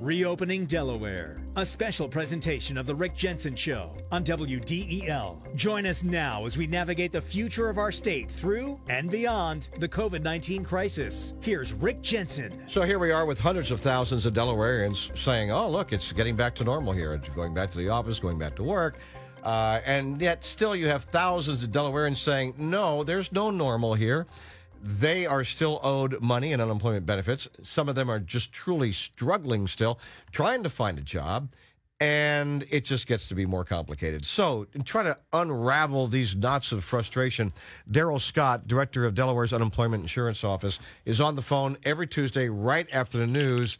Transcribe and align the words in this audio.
Reopening 0.00 0.66
Delaware, 0.66 1.40
a 1.56 1.64
special 1.64 2.06
presentation 2.06 2.76
of 2.76 2.84
The 2.84 2.94
Rick 2.94 3.16
Jensen 3.16 3.56
Show 3.56 3.96
on 4.12 4.24
WDEL. 4.24 5.56
Join 5.56 5.86
us 5.86 6.04
now 6.04 6.44
as 6.44 6.58
we 6.58 6.66
navigate 6.66 7.12
the 7.12 7.20
future 7.20 7.70
of 7.70 7.78
our 7.78 7.90
state 7.90 8.30
through 8.30 8.78
and 8.90 9.10
beyond 9.10 9.68
the 9.78 9.88
COVID 9.88 10.20
19 10.20 10.64
crisis. 10.64 11.32
Here's 11.40 11.72
Rick 11.72 12.02
Jensen. 12.02 12.62
So 12.68 12.82
here 12.82 12.98
we 12.98 13.10
are 13.10 13.24
with 13.24 13.38
hundreds 13.38 13.70
of 13.70 13.80
thousands 13.80 14.26
of 14.26 14.34
Delawareans 14.34 15.16
saying, 15.16 15.50
oh, 15.50 15.70
look, 15.70 15.94
it's 15.94 16.12
getting 16.12 16.36
back 16.36 16.54
to 16.56 16.64
normal 16.64 16.92
here. 16.92 17.14
It's 17.14 17.34
going 17.34 17.54
back 17.54 17.70
to 17.70 17.78
the 17.78 17.88
office, 17.88 18.20
going 18.20 18.38
back 18.38 18.54
to 18.56 18.62
work. 18.62 18.98
Uh, 19.42 19.80
and 19.86 20.20
yet, 20.20 20.44
still, 20.44 20.76
you 20.76 20.88
have 20.88 21.04
thousands 21.04 21.62
of 21.62 21.70
Delawareans 21.70 22.18
saying, 22.18 22.52
no, 22.58 23.02
there's 23.02 23.32
no 23.32 23.50
normal 23.50 23.94
here. 23.94 24.26
They 24.86 25.26
are 25.26 25.42
still 25.42 25.80
owed 25.82 26.20
money 26.20 26.52
and 26.52 26.62
unemployment 26.62 27.06
benefits. 27.06 27.48
Some 27.64 27.88
of 27.88 27.96
them 27.96 28.08
are 28.08 28.20
just 28.20 28.52
truly 28.52 28.92
struggling 28.92 29.66
still, 29.66 29.98
trying 30.30 30.62
to 30.62 30.70
find 30.70 30.96
a 30.98 31.02
job. 31.02 31.50
And 31.98 32.64
it 32.70 32.84
just 32.84 33.06
gets 33.06 33.26
to 33.28 33.34
be 33.34 33.46
more 33.46 33.64
complicated. 33.64 34.24
So, 34.24 34.66
try 34.84 35.02
to 35.02 35.16
unravel 35.32 36.08
these 36.08 36.36
knots 36.36 36.70
of 36.70 36.84
frustration, 36.84 37.54
Darryl 37.90 38.20
Scott, 38.20 38.68
director 38.68 39.06
of 39.06 39.14
Delaware's 39.14 39.54
Unemployment 39.54 40.02
Insurance 40.02 40.44
Office, 40.44 40.78
is 41.06 41.22
on 41.22 41.36
the 41.36 41.42
phone 41.42 41.78
every 41.84 42.06
Tuesday 42.06 42.50
right 42.50 42.86
after 42.92 43.16
the 43.16 43.26
news 43.26 43.78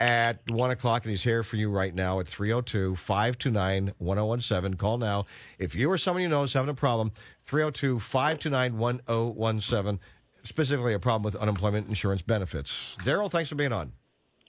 at 0.00 0.38
1 0.48 0.70
o'clock, 0.70 1.04
and 1.04 1.10
he's 1.10 1.22
here 1.22 1.42
for 1.42 1.56
you 1.56 1.70
right 1.70 1.94
now 1.94 2.20
at 2.20 2.26
302 2.26 2.96
529 2.96 3.92
1017. 3.98 4.78
Call 4.78 4.96
now. 4.96 5.26
If 5.58 5.74
you 5.74 5.90
or 5.90 5.98
someone 5.98 6.22
you 6.22 6.28
know 6.30 6.44
is 6.44 6.54
having 6.54 6.70
a 6.70 6.74
problem, 6.74 7.12
302 7.44 8.00
529 8.00 8.78
1017 8.78 10.00
specifically 10.48 10.94
a 10.94 10.98
problem 10.98 11.22
with 11.22 11.36
unemployment 11.36 11.88
insurance 11.88 12.22
benefits. 12.22 12.96
Darryl, 13.00 13.30
thanks 13.30 13.48
for 13.48 13.54
being 13.54 13.72
on. 13.72 13.92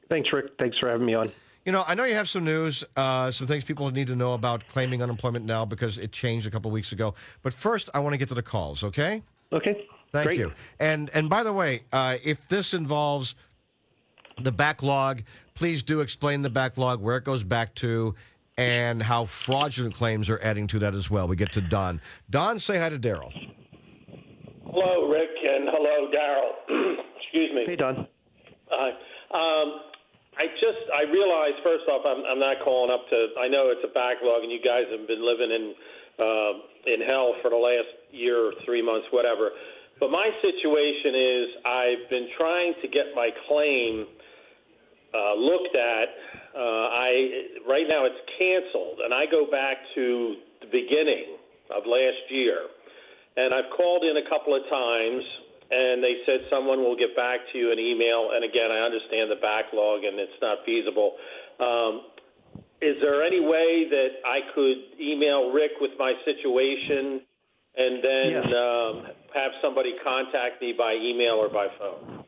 Thanks, 0.10 0.32
Rick. 0.34 0.54
Thanks 0.58 0.78
for 0.80 0.90
having 0.90 1.06
me 1.06 1.14
on. 1.14 1.32
You 1.66 1.72
know, 1.72 1.84
I 1.88 1.94
know 1.94 2.06
you 2.06 2.16
have 2.16 2.30
some 2.30 2.46
news, 2.46 2.84
uh, 2.96 3.32
some 3.32 3.46
things 3.46 3.64
people 3.64 3.92
need 3.92 4.08
to 4.08 4.16
know 4.16 4.34
about 4.34 4.68
claiming 4.70 5.04
unemployment 5.04 5.46
now 5.46 5.66
because 5.66 5.98
it 5.98 6.12
changed 6.12 6.48
a 6.48 6.50
couple 6.50 6.72
weeks 6.72 6.94
ago. 6.94 7.14
But 7.44 7.54
first, 7.54 7.90
I 7.94 8.00
want 8.00 8.14
to 8.14 8.18
get 8.18 8.30
to 8.30 8.34
the 8.34 8.42
calls, 8.42 8.84
okay? 8.84 9.22
Okay. 9.52 9.86
Thank 10.12 10.28
Great. 10.28 10.40
you. 10.40 10.52
And 10.80 11.12
and 11.14 11.30
by 11.30 11.44
the 11.44 11.54
way, 11.54 11.84
uh, 11.94 12.18
if 12.24 12.48
this 12.48 12.74
involves 12.74 13.36
the 14.42 14.52
backlog, 14.52 15.22
please 15.54 15.84
do 15.84 16.02
explain 16.02 16.42
the 16.42 16.50
backlog, 16.50 17.02
where 17.02 17.18
it 17.18 17.24
goes 17.24 17.44
back 17.44 17.76
to, 17.76 18.16
and 18.58 19.04
how 19.04 19.26
fraudulent 19.26 19.94
claims 19.94 20.30
are 20.30 20.40
adding 20.42 20.66
to 20.68 20.80
that 20.80 20.96
as 20.96 21.12
well. 21.12 21.28
We 21.28 21.36
get 21.36 21.52
to 21.54 21.62
Don. 21.62 22.02
Don, 22.30 22.60
say 22.60 22.80
hi 22.80 22.90
to 22.90 22.98
Darryl. 22.98 23.32
Hello, 24.66 25.08
Rick, 25.10 25.30
and 25.56 25.70
hello, 25.72 26.10
Darryl. 26.14 26.52
Excuse 27.22 27.52
me. 27.54 27.64
Hey, 27.66 27.76
Don. 27.76 28.08
Hi. 28.70 28.90
Um, 29.34 29.82
I 30.38 30.46
just 30.62 30.84
I 30.94 31.04
realize 31.10 31.58
first 31.64 31.84
off 31.90 32.06
I'm 32.06 32.24
I'm 32.26 32.40
not 32.40 32.64
calling 32.64 32.92
up 32.92 33.10
to 33.10 33.36
I 33.40 33.48
know 33.50 33.74
it's 33.74 33.84
a 33.84 33.92
backlog 33.94 34.44
and 34.44 34.52
you 34.52 34.62
guys 34.62 34.86
have 34.92 35.08
been 35.08 35.26
living 35.26 35.52
in 35.52 35.74
uh, 36.20 36.54
in 36.86 37.02
hell 37.10 37.36
for 37.42 37.50
the 37.50 37.60
last 37.60 37.90
year 38.12 38.38
or 38.48 38.54
three 38.66 38.82
months 38.82 39.08
whatever. 39.12 39.52
But 40.00 40.12
my 40.12 40.30
situation 40.40 41.14
is 41.16 41.46
I've 41.66 42.10
been 42.10 42.30
trying 42.38 42.74
to 42.82 42.88
get 42.88 43.12
my 43.16 43.30
claim 43.50 44.08
uh, 45.14 45.34
looked 45.36 45.76
at. 45.76 46.08
Uh, 46.56 46.88
I 46.96 47.60
right 47.68 47.86
now 47.90 48.06
it's 48.06 48.22
canceled, 48.38 49.02
and 49.04 49.14
I 49.14 49.26
go 49.26 49.50
back 49.50 49.78
to 49.96 50.36
the 50.62 50.68
beginning 50.72 51.36
of 51.76 51.84
last 51.86 52.30
year, 52.30 52.72
and 53.40 53.54
I've 53.54 53.72
called 53.76 54.04
in 54.04 54.18
a 54.18 54.28
couple 54.28 54.54
of 54.54 54.64
times, 54.70 55.24
and 55.72 56.04
they 56.04 56.18
said 56.26 56.46
someone 56.50 56.80
will 56.84 56.98
get 56.98 57.16
back 57.16 57.40
to 57.52 57.58
you 57.58 57.72
an 57.72 57.80
email. 57.80 58.32
And 58.34 58.44
again, 58.44 58.70
I 58.72 58.80
understand 58.80 59.32
the 59.32 59.40
backlog, 59.42 60.04
and 60.04 60.20
it's 60.20 60.40
not 60.42 60.66
feasible. 60.66 61.16
Um, 61.60 62.02
is 62.82 62.96
there 63.02 63.24
any 63.24 63.40
way 63.40 63.88
that 63.90 64.10
I 64.26 64.40
could 64.54 65.00
email 65.00 65.52
Rick 65.52 65.72
with 65.80 65.92
my 65.98 66.14
situation, 66.26 67.22
and 67.78 68.04
then 68.04 68.30
Yes. 68.32 68.46
um, 68.46 69.08
have 69.34 69.52
somebody 69.62 69.94
contact 70.04 70.62
me 70.62 70.74
by 70.74 70.94
email 70.96 71.36
or 71.36 71.50
by 71.50 71.68
phone? 71.78 72.26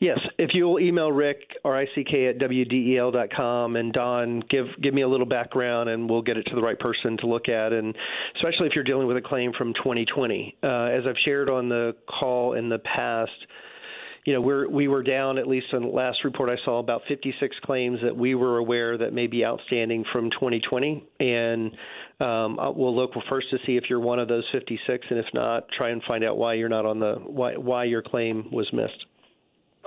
Yes, 0.00 0.18
if 0.36 0.50
you'll 0.54 0.80
email 0.80 1.12
Rick, 1.12 1.56
R-I-C-K 1.64 2.26
at 2.26 2.38
wdel 2.38 3.12
dot 3.12 3.28
com 3.32 3.76
and 3.76 3.92
Don, 3.92 4.40
give 4.50 4.66
give 4.80 4.94
me 4.94 5.02
a 5.02 5.08
little 5.08 5.26
background, 5.26 5.88
and 5.88 6.10
we'll 6.10 6.22
get 6.22 6.36
it 6.36 6.42
to 6.44 6.56
the 6.56 6.60
right 6.60 6.78
person 6.78 7.16
to 7.18 7.26
look 7.26 7.48
at, 7.48 7.72
and 7.72 7.96
especially 8.34 8.66
if 8.66 8.74
you're 8.74 8.82
dealing 8.82 9.06
with 9.06 9.16
a 9.16 9.20
claim 9.20 9.52
from 9.56 9.74
2020. 9.74 10.56
Uh, 10.60 10.66
as 10.66 11.02
I've 11.06 11.18
shared 11.24 11.50
on 11.50 11.68
the 11.68 11.94
call 12.08 12.54
in 12.54 12.68
the 12.68 12.80
past, 12.80 13.30
you 14.24 14.32
know, 14.32 14.40
we're 14.40 14.68
we 14.68 14.88
were 14.88 15.04
down 15.04 15.38
at 15.38 15.46
least 15.46 15.66
in 15.72 15.82
the 15.82 15.88
last 15.88 16.24
report 16.24 16.50
I 16.50 16.56
saw 16.64 16.78
about 16.78 17.02
56 17.06 17.56
claims 17.62 18.00
that 18.02 18.16
we 18.16 18.34
were 18.34 18.58
aware 18.58 18.98
that 18.98 19.12
may 19.12 19.28
be 19.28 19.44
outstanding 19.44 20.04
from 20.12 20.30
2020, 20.30 21.04
and 21.20 21.76
um, 22.18 22.58
uh, 22.58 22.70
we'll 22.72 22.96
look 22.96 23.12
first 23.28 23.50
to 23.50 23.58
see 23.66 23.76
if 23.76 23.84
you're 23.88 24.00
one 24.00 24.18
of 24.18 24.26
those 24.26 24.44
56, 24.52 25.06
and 25.10 25.18
if 25.20 25.26
not, 25.34 25.68
try 25.76 25.90
and 25.90 26.02
find 26.04 26.24
out 26.24 26.36
why 26.36 26.54
you're 26.54 26.68
not 26.68 26.86
on 26.86 26.98
the 26.98 27.14
why 27.24 27.56
why 27.56 27.84
your 27.84 28.02
claim 28.02 28.48
was 28.50 28.68
missed. 28.72 29.06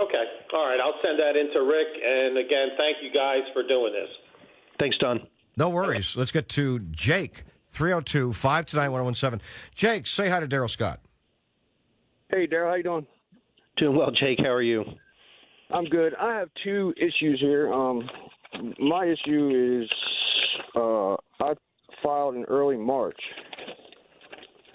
Okay. 0.02 0.24
All 0.54 0.68
right. 0.68 0.80
I'll 0.80 1.00
send 1.04 1.20
that 1.20 1.36
in 1.36 1.52
to 1.54 1.62
Rick. 1.62 1.88
And 2.04 2.38
again, 2.38 2.70
thank 2.78 2.98
you 3.02 3.12
guys 3.12 3.42
for 3.54 3.64
doing 3.64 3.94
this. 3.94 4.10
Thanks, 4.80 4.98
Don. 4.98 5.26
No 5.58 5.70
worries. 5.70 6.16
Let's 6.18 6.32
get 6.32 6.50
to 6.50 6.80
Jake, 6.92 7.44
302 7.72 8.34
529 8.34 8.92
1017. 8.92 9.46
Jake, 9.74 10.08
say 10.08 10.30
hi 10.30 10.40
to 10.40 10.48
Darryl 10.48 10.70
Scott. 10.70 11.00
Hey, 12.30 12.48
Darryl, 12.48 12.70
how 12.70 12.76
you 12.76 12.84
doing? 12.84 13.08
Doing 13.78 13.98
well, 13.98 14.12
Jake. 14.12 14.40
How 14.40 14.52
are 14.52 14.62
you? 14.62 14.84
I'm 15.72 15.86
good. 15.86 16.14
I 16.20 16.38
have 16.38 16.50
two 16.64 16.94
issues 16.98 17.40
here. 17.40 17.74
Um, 17.74 18.08
my 18.80 19.06
issue 19.06 19.84
is 19.84 19.90
uh, 20.76 21.14
I 21.42 21.54
filed 22.04 22.36
in 22.36 22.44
early 22.46 22.78
March. 22.78 23.20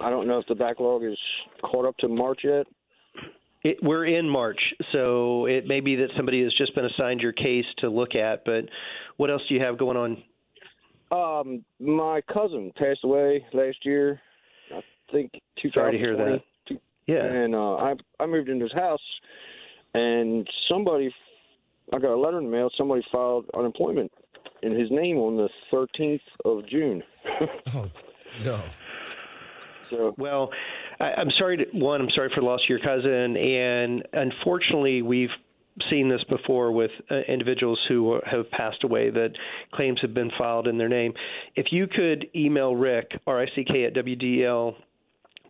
I 0.00 0.08
don't 0.10 0.26
know 0.26 0.38
if 0.38 0.46
the 0.46 0.54
backlog 0.54 1.04
is 1.04 1.18
caught 1.62 1.86
up 1.86 1.96
to 1.98 2.08
March 2.08 2.40
yet. 2.42 2.66
It, 3.62 3.78
we're 3.82 4.06
in 4.06 4.28
March, 4.28 4.60
so 4.92 5.46
it 5.46 5.66
may 5.66 5.80
be 5.80 5.96
that 5.96 6.08
somebody 6.16 6.42
has 6.42 6.52
just 6.54 6.74
been 6.74 6.86
assigned 6.86 7.20
your 7.20 7.32
case 7.32 7.66
to 7.78 7.90
look 7.90 8.14
at. 8.14 8.44
But 8.44 8.64
what 9.18 9.30
else 9.30 9.42
do 9.48 9.54
you 9.54 9.60
have 9.62 9.78
going 9.78 9.96
on? 9.96 10.22
Um, 11.12 11.64
my 11.78 12.22
cousin 12.32 12.72
passed 12.76 13.00
away 13.04 13.44
last 13.52 13.78
year. 13.84 14.20
I 14.72 14.80
think 15.12 15.32
2020. 15.60 15.72
Sorry 15.74 15.92
to 15.92 15.98
hear 15.98 16.16
that. 16.16 16.42
Yeah. 17.06 17.24
And 17.24 17.54
uh, 17.54 17.74
I 17.76 17.94
I 18.20 18.26
moved 18.26 18.48
into 18.48 18.64
his 18.64 18.72
house, 18.72 19.00
and 19.94 20.48
somebody 20.70 21.12
I 21.92 21.98
got 21.98 22.14
a 22.14 22.16
letter 22.16 22.38
in 22.38 22.44
the 22.44 22.50
mail. 22.50 22.70
Somebody 22.78 23.02
filed 23.12 23.46
unemployment 23.56 24.12
in 24.62 24.78
his 24.78 24.90
name 24.90 25.16
on 25.18 25.36
the 25.36 25.48
13th 25.72 26.20
of 26.44 26.66
June. 26.68 27.02
Oh, 27.74 27.88
no. 28.44 28.62
so 29.90 30.14
Well, 30.18 30.50
I, 31.00 31.14
I'm 31.18 31.30
sorry. 31.38 31.58
To, 31.58 31.64
one, 31.72 32.00
I'm 32.00 32.10
sorry 32.14 32.30
for 32.34 32.40
the 32.40 32.46
loss 32.46 32.60
of 32.62 32.68
your 32.68 32.80
cousin, 32.80 33.36
and 33.36 34.06
unfortunately, 34.12 35.02
we've 35.02 35.30
seen 35.90 36.08
this 36.08 36.22
before 36.28 36.72
with 36.72 36.90
uh, 37.10 37.20
individuals 37.28 37.78
who 37.88 38.20
have 38.26 38.50
passed 38.50 38.84
away 38.84 39.10
that 39.10 39.30
claims 39.72 39.98
have 40.02 40.12
been 40.12 40.30
filed 40.38 40.68
in 40.68 40.76
their 40.76 40.88
name. 40.88 41.14
If 41.56 41.66
you 41.70 41.86
could 41.86 42.26
email 42.34 42.74
Rick 42.76 43.12
R 43.26 43.40
I 43.40 43.46
C 43.54 43.64
K 43.64 43.84
at 43.84 43.94
WDEL 43.94 44.74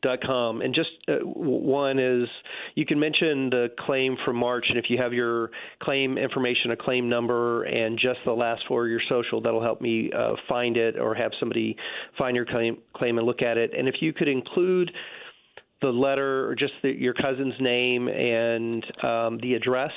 dot 0.03 0.19
com 0.27 0.62
and 0.62 0.75
just 0.75 0.89
uh, 1.09 1.16
one 1.25 1.99
is 1.99 2.27
you 2.75 2.87
can 2.87 2.99
mention 2.99 3.50
the 3.50 3.69
claim 3.81 4.16
from 4.25 4.37
March 4.37 4.65
and 4.71 4.78
if 4.78 4.87
you 4.89 4.97
have 4.97 5.12
your 5.12 5.50
claim 5.83 6.16
information 6.16 6.71
a 6.71 6.77
claim 6.77 7.06
number 7.06 7.65
and 7.65 7.99
just 7.99 8.19
the 8.25 8.33
last 8.33 8.62
four 8.66 8.84
of 8.84 8.91
your 8.91 9.03
social 9.10 9.43
that'll 9.43 9.62
help 9.62 9.83
me 9.83 10.10
uh, 10.16 10.33
find 10.49 10.78
it 10.78 10.99
or 10.99 11.15
have 11.15 11.33
somebody 11.39 11.77
find 12.16 12.34
your 12.34 12.47
claim 12.47 12.78
claim 12.94 13.19
and 13.19 13.27
look 13.27 13.43
at 13.43 13.59
it 13.59 13.72
and 13.77 13.89
if 13.89 13.97
you 14.00 14.15
could 14.15 14.28
include 14.28 14.91
the 15.83 15.89
letter 15.89 16.49
or 16.49 16.55
just 16.55 16.73
the, 16.83 16.91
your 16.91 17.15
cousin's 17.15 17.55
name 17.61 18.09
and 18.09 18.85
um, 19.05 19.39
the 19.39 19.55
address 19.55 19.93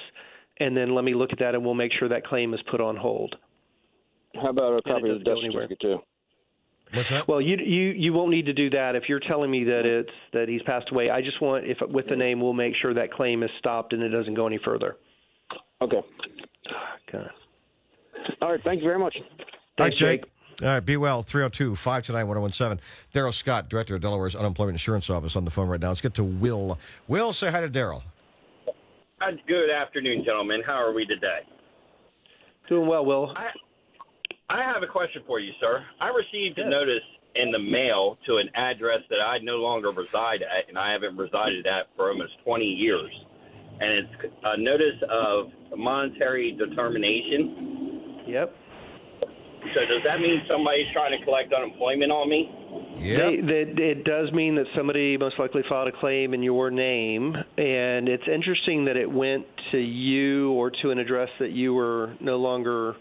and 0.57 0.75
then 0.77 0.93
let 0.93 1.03
me 1.03 1.13
look 1.13 1.31
at 1.33 1.39
that 1.39 1.55
and 1.55 1.63
we'll 1.65 1.73
make 1.73 1.91
sure 1.99 2.09
that 2.09 2.25
claim 2.25 2.53
is 2.53 2.59
put 2.69 2.79
on 2.81 2.95
hold 2.95 3.35
how 4.35 4.49
about 4.49 4.73
a 4.73 4.81
And 4.85 4.97
it 4.97 5.01
copy 5.01 5.09
of 5.09 5.19
the 5.19 5.25
go 5.25 5.35
death 5.35 5.43
anywhere. 5.43 5.63
certificate 5.63 5.79
too? 5.81 5.99
What's 6.93 7.09
that? 7.09 7.27
Well, 7.27 7.41
you 7.41 7.57
you 7.57 7.89
you 7.91 8.13
won't 8.13 8.29
need 8.29 8.45
to 8.45 8.53
do 8.53 8.69
that 8.71 8.95
if 8.95 9.09
you're 9.09 9.19
telling 9.19 9.49
me 9.49 9.63
that 9.63 9.85
it's 9.85 10.11
that 10.33 10.47
he's 10.47 10.61
passed 10.63 10.91
away. 10.91 11.09
I 11.09 11.21
just 11.21 11.41
want 11.41 11.65
if 11.65 11.77
with 11.87 12.07
the 12.07 12.15
name, 12.15 12.39
we'll 12.39 12.53
make 12.53 12.75
sure 12.81 12.93
that 12.93 13.11
claim 13.11 13.41
is 13.41 13.49
stopped 13.57 13.93
and 13.93 14.03
it 14.03 14.09
doesn't 14.09 14.35
go 14.35 14.45
any 14.45 14.59
further. 14.63 14.97
Okay. 15.81 16.01
God. 17.11 17.29
All 18.41 18.51
right. 18.51 18.63
Thank 18.63 18.81
you 18.81 18.87
very 18.87 18.99
much. 18.99 19.15
All 19.17 19.23
right, 19.23 19.57
Thanks, 19.77 19.97
Jake. 19.97 20.23
All 20.61 20.67
right, 20.67 20.79
be 20.79 20.97
well. 20.97 21.23
302 21.23 21.75
529 21.75 22.27
1017. 22.27 22.83
Darryl 23.13 23.33
Scott, 23.33 23.69
Director 23.69 23.95
of 23.95 24.01
Delaware's 24.01 24.35
Unemployment 24.35 24.75
Insurance 24.75 25.09
Office, 25.09 25.35
on 25.35 25.45
the 25.45 25.51
phone 25.51 25.67
right 25.67 25.79
now. 25.79 25.89
Let's 25.89 26.01
get 26.01 26.13
to 26.15 26.23
Will. 26.23 26.77
Will, 27.07 27.33
say 27.33 27.49
hi 27.49 27.61
to 27.61 27.69
Darryl. 27.69 28.03
Uh, 29.21 29.31
Good 29.47 29.69
afternoon, 29.69 30.23
gentlemen. 30.23 30.61
How 30.65 30.75
are 30.75 30.93
we 30.93 31.05
today? 31.05 31.39
Doing 32.69 32.87
well, 32.87 33.05
Will. 33.05 33.33
I 33.35 33.49
I 34.49 34.63
have 34.63 34.83
a 34.83 34.87
question 34.87 35.23
for 35.25 35.39
you, 35.39 35.51
sir. 35.59 35.83
I 35.99 36.09
received 36.09 36.59
a 36.59 36.69
notice 36.69 37.03
in 37.35 37.51
the 37.51 37.59
mail 37.59 38.17
to 38.27 38.37
an 38.37 38.49
address 38.53 38.99
that 39.09 39.19
I 39.19 39.39
no 39.39 39.55
longer 39.57 39.89
reside 39.89 40.43
at, 40.43 40.69
and 40.69 40.77
I 40.77 40.91
haven't 40.91 41.17
resided 41.17 41.65
at 41.65 41.87
for 41.95 42.09
almost 42.09 42.33
20 42.43 42.63
years. 42.63 43.11
And 43.79 43.97
it's 43.97 44.33
a 44.43 44.57
notice 44.57 45.01
of 45.09 45.47
monetary 45.75 46.51
determination. 46.51 48.23
Yep. 48.27 48.55
So 49.73 49.85
does 49.85 50.03
that 50.05 50.19
mean 50.19 50.43
somebody's 50.47 50.91
trying 50.93 51.17
to 51.17 51.23
collect 51.25 51.53
unemployment 51.53 52.11
on 52.11 52.29
me? 52.29 52.51
Yeah. 52.99 53.17
They, 53.17 53.37
that 53.37 53.79
it 53.79 54.03
does 54.03 54.31
mean 54.31 54.55
that 54.55 54.67
somebody 54.75 55.17
most 55.17 55.39
likely 55.39 55.63
filed 55.67 55.89
a 55.89 55.91
claim 55.91 56.33
in 56.33 56.43
your 56.43 56.71
name, 56.71 57.35
and 57.57 58.07
it's 58.07 58.27
interesting 58.27 58.85
that 58.85 58.97
it 58.97 59.11
went 59.11 59.45
to 59.71 59.77
you 59.77 60.51
or 60.51 60.69
to 60.69 60.91
an 60.91 60.99
address 60.99 61.29
that 61.39 61.51
you 61.51 61.73
were 61.73 62.15
no 62.19 62.37
longer 62.37 62.95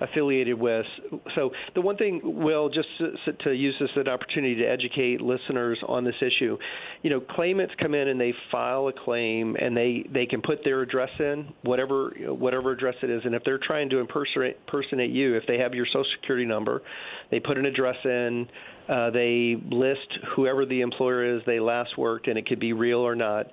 affiliated 0.00 0.58
with. 0.58 0.86
So 1.34 1.50
the 1.74 1.80
one 1.80 1.96
thing, 1.96 2.20
Will, 2.22 2.68
just 2.68 2.88
to, 2.98 3.32
to 3.44 3.52
use 3.52 3.74
this 3.80 3.90
as 3.96 4.06
an 4.06 4.08
opportunity 4.08 4.56
to 4.56 4.64
educate 4.64 5.20
listeners 5.20 5.78
on 5.86 6.04
this 6.04 6.14
issue, 6.20 6.56
you 7.02 7.10
know, 7.10 7.20
claimants 7.20 7.74
come 7.80 7.94
in 7.94 8.08
and 8.08 8.20
they 8.20 8.32
file 8.50 8.88
a 8.88 8.92
claim 8.92 9.56
and 9.60 9.76
they 9.76 10.04
they 10.12 10.26
can 10.26 10.40
put 10.42 10.62
their 10.64 10.80
address 10.82 11.10
in 11.18 11.48
whatever 11.62 12.10
whatever 12.28 12.72
address 12.72 12.94
it 13.02 13.10
is, 13.10 13.22
and 13.24 13.34
if 13.34 13.42
they're 13.44 13.60
trying 13.62 13.90
to 13.90 13.98
impersonate, 13.98 15.10
you, 15.10 15.34
if 15.36 15.44
they 15.46 15.58
have 15.58 15.74
your 15.74 15.86
social 15.86 16.04
security 16.20 16.46
number, 16.46 16.82
they 17.30 17.40
put 17.40 17.58
an 17.58 17.66
address 17.66 17.96
in. 18.04 18.46
Uh, 18.88 19.10
they 19.10 19.54
list 19.70 20.08
whoever 20.34 20.64
the 20.64 20.80
employer 20.80 21.36
is 21.36 21.42
they 21.44 21.60
last 21.60 21.98
worked, 21.98 22.26
and 22.26 22.38
it 22.38 22.46
could 22.46 22.58
be 22.58 22.72
real 22.72 23.00
or 23.00 23.14
not. 23.14 23.46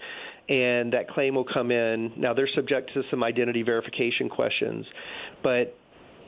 And 0.48 0.94
that 0.94 1.10
claim 1.10 1.36
will 1.36 1.46
come 1.46 1.72
in. 1.72 2.14
Now 2.16 2.34
they're 2.34 2.50
subject 2.56 2.92
to 2.94 3.02
some 3.10 3.24
identity 3.24 3.64
verification 3.64 4.30
questions, 4.30 4.86
but 5.44 5.76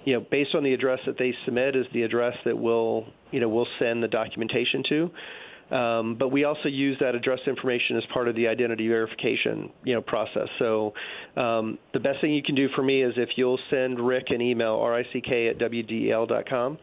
you 0.07 0.13
know, 0.13 0.25
based 0.31 0.55
on 0.55 0.63
the 0.63 0.73
address 0.73 0.99
that 1.05 1.17
they 1.19 1.33
submit 1.43 1.75
is 1.75 1.85
the 1.93 2.03
address 2.03 2.33
that 2.45 2.57
we'll, 2.57 3.03
you 3.31 3.41
know, 3.41 3.49
we'll 3.49 3.67
send 3.77 4.01
the 4.01 4.07
documentation 4.07 4.81
to. 4.87 5.75
Um, 5.75 6.15
but 6.17 6.29
we 6.29 6.45
also 6.45 6.69
use 6.69 6.95
that 7.01 7.13
address 7.13 7.39
information 7.45 7.97
as 7.97 8.03
part 8.13 8.29
of 8.29 8.35
the 8.37 8.47
identity 8.47 8.87
verification, 8.87 9.69
you 9.83 9.95
know, 9.95 10.01
process. 10.01 10.47
So 10.59 10.93
um, 11.35 11.77
the 11.91 11.99
best 11.99 12.21
thing 12.21 12.33
you 12.33 12.41
can 12.41 12.55
do 12.55 12.69
for 12.73 12.83
me 12.83 13.03
is 13.03 13.15
if 13.17 13.31
you'll 13.35 13.59
send 13.69 13.99
Rick 13.99 14.27
an 14.29 14.39
email, 14.41 14.81
rick 14.81 15.07
at 15.13 15.59
wdel.com, 15.59 16.77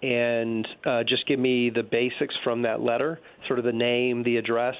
and 0.00 0.68
uh, 0.86 1.02
just 1.02 1.26
give 1.26 1.40
me 1.40 1.70
the 1.70 1.82
basics 1.82 2.36
from 2.44 2.62
that 2.62 2.80
letter, 2.80 3.18
sort 3.48 3.58
of 3.58 3.64
the 3.64 3.72
name, 3.72 4.22
the 4.22 4.36
address, 4.36 4.76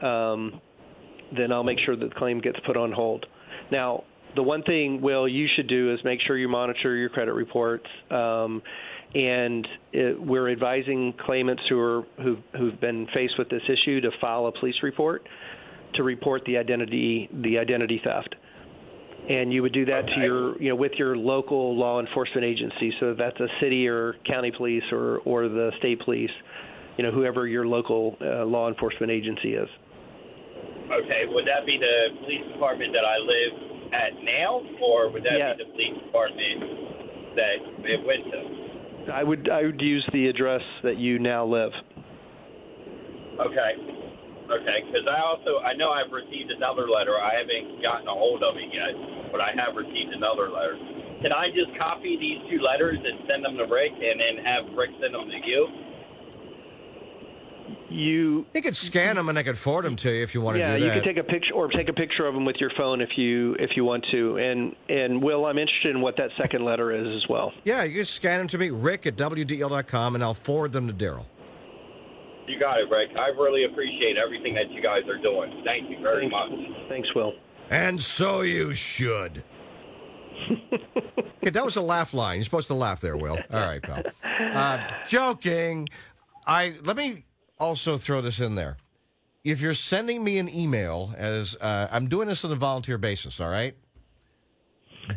um, 0.00 0.58
then 1.36 1.52
I'll 1.52 1.64
make 1.64 1.80
sure 1.84 1.96
that 1.96 2.08
the 2.08 2.14
claim 2.14 2.40
gets 2.40 2.58
put 2.66 2.78
on 2.78 2.92
hold. 2.92 3.26
Now, 3.70 4.04
the 4.36 4.42
one 4.42 4.62
thing, 4.62 5.00
Will, 5.00 5.26
you 5.26 5.48
should 5.56 5.66
do 5.66 5.92
is 5.92 6.00
make 6.04 6.20
sure 6.26 6.36
you 6.36 6.48
monitor 6.48 6.94
your 6.94 7.08
credit 7.08 7.32
reports. 7.32 7.86
Um, 8.10 8.62
and 9.14 9.66
it, 9.92 10.20
we're 10.20 10.50
advising 10.50 11.14
claimants 11.18 11.62
who 11.68 11.80
are 11.80 12.02
who've, 12.22 12.42
who've 12.56 12.80
been 12.80 13.06
faced 13.14 13.38
with 13.38 13.48
this 13.48 13.62
issue 13.68 14.00
to 14.02 14.10
file 14.20 14.46
a 14.46 14.52
police 14.52 14.76
report 14.82 15.26
to 15.94 16.02
report 16.02 16.42
the 16.44 16.58
identity 16.58 17.28
the 17.32 17.58
identity 17.58 18.00
theft. 18.04 18.34
And 19.28 19.52
you 19.52 19.62
would 19.62 19.72
do 19.72 19.86
that 19.86 20.06
to 20.06 20.20
your 20.20 20.62
you 20.62 20.68
know 20.68 20.76
with 20.76 20.92
your 20.98 21.16
local 21.16 21.76
law 21.76 22.00
enforcement 22.00 22.44
agency. 22.44 22.92
So 23.00 23.14
that's 23.14 23.38
a 23.40 23.48
city 23.60 23.88
or 23.88 24.16
county 24.24 24.52
police 24.52 24.84
or 24.92 25.18
or 25.18 25.48
the 25.48 25.72
state 25.78 26.00
police, 26.00 26.30
you 26.98 27.04
know 27.04 27.10
whoever 27.10 27.46
your 27.46 27.66
local 27.66 28.16
uh, 28.20 28.44
law 28.44 28.68
enforcement 28.68 29.10
agency 29.10 29.54
is. 29.54 29.68
Okay, 30.86 31.24
would 31.26 31.46
that 31.46 31.66
be 31.66 31.78
the 31.78 32.20
police 32.20 32.46
department 32.52 32.94
that 32.94 33.04
I 33.04 33.18
live 33.18 33.65
at 33.92 34.22
now, 34.22 34.62
or 34.80 35.10
would 35.10 35.22
that 35.22 35.38
Yeah. 35.38 35.54
be 35.54 35.64
the 35.64 35.70
police 35.70 35.98
department 36.02 37.36
that 37.36 37.56
it 37.84 38.04
went 38.04 38.24
to? 38.30 39.12
I 39.12 39.22
would 39.22 39.48
I 39.48 39.62
would 39.62 39.80
use 39.80 40.04
the 40.12 40.28
address 40.28 40.62
that 40.82 40.96
you 40.96 41.18
now 41.18 41.44
live. 41.44 41.72
Okay. 43.38 43.76
Okay, 44.46 44.78
because 44.86 45.06
I 45.10 45.20
also 45.20 45.58
I 45.60 45.74
know 45.74 45.90
I've 45.90 46.12
received 46.12 46.50
another 46.50 46.88
letter. 46.88 47.18
I 47.18 47.34
haven't 47.34 47.82
gotten 47.82 48.06
a 48.06 48.14
hold 48.14 48.42
of 48.42 48.56
it 48.56 48.72
yet, 48.72 48.94
but 49.32 49.40
I 49.40 49.52
have 49.58 49.76
received 49.76 50.12
another 50.12 50.50
letter. 50.50 50.78
Can 51.22 51.32
I 51.32 51.50
just 51.50 51.76
copy 51.78 52.16
these 52.16 52.38
two 52.50 52.62
letters 52.62 52.98
and 53.02 53.26
send 53.26 53.44
them 53.44 53.56
to 53.58 53.64
Rick, 53.64 53.92
and 53.92 54.20
then 54.20 54.44
have 54.44 54.70
Rick 54.76 54.90
send 55.00 55.14
them 55.14 55.28
to 55.28 55.40
you? 55.46 55.66
You 57.88 58.44
You 58.52 58.62
could 58.62 58.74
scan 58.76 59.14
them 59.16 59.28
and 59.28 59.38
I 59.38 59.42
could 59.44 59.56
forward 59.56 59.84
them 59.84 59.94
to 59.96 60.10
you 60.10 60.22
if 60.22 60.34
you 60.34 60.40
want 60.40 60.56
to 60.56 60.58
yeah, 60.60 60.74
you 60.76 60.86
that. 60.86 60.94
can 60.94 61.04
take 61.04 61.16
a 61.18 61.22
picture 61.24 61.54
or 61.54 61.68
take 61.68 61.88
a 61.88 61.92
picture 61.92 62.26
of 62.26 62.34
them 62.34 62.44
with 62.44 62.56
your 62.56 62.70
phone 62.76 63.00
if 63.00 63.10
you 63.16 63.54
if 63.60 63.76
you 63.76 63.84
want 63.84 64.04
to. 64.10 64.38
And 64.38 64.74
and 64.88 65.22
Will, 65.22 65.46
I'm 65.46 65.58
interested 65.58 65.90
in 65.94 66.00
what 66.00 66.16
that 66.16 66.30
second 66.40 66.64
letter 66.64 66.90
is 66.92 67.06
as 67.22 67.28
well. 67.28 67.52
yeah, 67.64 67.84
you 67.84 67.94
can 67.96 68.04
scan 68.04 68.38
them 68.40 68.48
to 68.48 68.58
me, 68.58 68.70
rick 68.70 69.06
at 69.06 69.16
wdel.com, 69.16 70.14
and 70.16 70.24
I'll 70.24 70.34
forward 70.34 70.72
them 70.72 70.88
to 70.88 70.92
Darryl. 70.92 71.26
You 72.48 72.58
got 72.60 72.78
it, 72.78 72.88
Rick. 72.90 73.10
I 73.18 73.28
really 73.28 73.64
appreciate 73.64 74.16
everything 74.16 74.54
that 74.54 74.70
you 74.70 74.80
guys 74.82 75.02
are 75.08 75.18
doing. 75.20 75.62
Thank 75.64 75.90
you 75.90 75.98
very 76.00 76.28
much. 76.28 76.50
Thanks, 76.88 77.08
Will. 77.14 77.32
And 77.70 78.00
so 78.00 78.42
you 78.42 78.72
should. 78.74 79.42
okay, 80.50 81.50
that 81.50 81.64
was 81.64 81.76
a 81.76 81.80
laugh 81.80 82.14
line. 82.14 82.38
You're 82.38 82.44
supposed 82.44 82.68
to 82.68 82.74
laugh 82.74 83.00
there, 83.00 83.16
Will. 83.16 83.38
All 83.52 83.66
right, 83.66 83.82
pal. 83.82 84.02
Uh, 84.38 84.90
joking. 85.08 85.88
I 86.46 86.74
let 86.84 86.96
me 86.96 87.24
also 87.58 87.98
throw 87.98 88.20
this 88.20 88.40
in 88.40 88.54
there. 88.54 88.76
If 89.44 89.60
you're 89.60 89.74
sending 89.74 90.24
me 90.24 90.38
an 90.38 90.48
email, 90.48 91.14
as 91.16 91.56
uh, 91.60 91.88
I'm 91.90 92.08
doing 92.08 92.28
this 92.28 92.44
on 92.44 92.50
a 92.50 92.56
volunteer 92.56 92.98
basis, 92.98 93.40
all 93.40 93.48
right. 93.48 93.76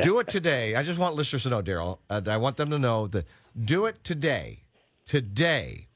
Do 0.03 0.19
it 0.19 0.27
today. 0.27 0.75
I 0.75 0.83
just 0.83 1.00
want 1.00 1.15
listeners 1.15 1.44
to 1.44 1.50
know, 1.50 1.63
Darryl. 1.63 1.97
Uh, 2.09 2.21
I 2.27 2.38
want 2.38 2.57
them 2.57 2.69
to 2.69 2.77
know 2.77 3.07
that 3.07 3.25
do 3.59 3.88
it 3.88 4.03
today, 4.03 4.63
today, 5.07 5.88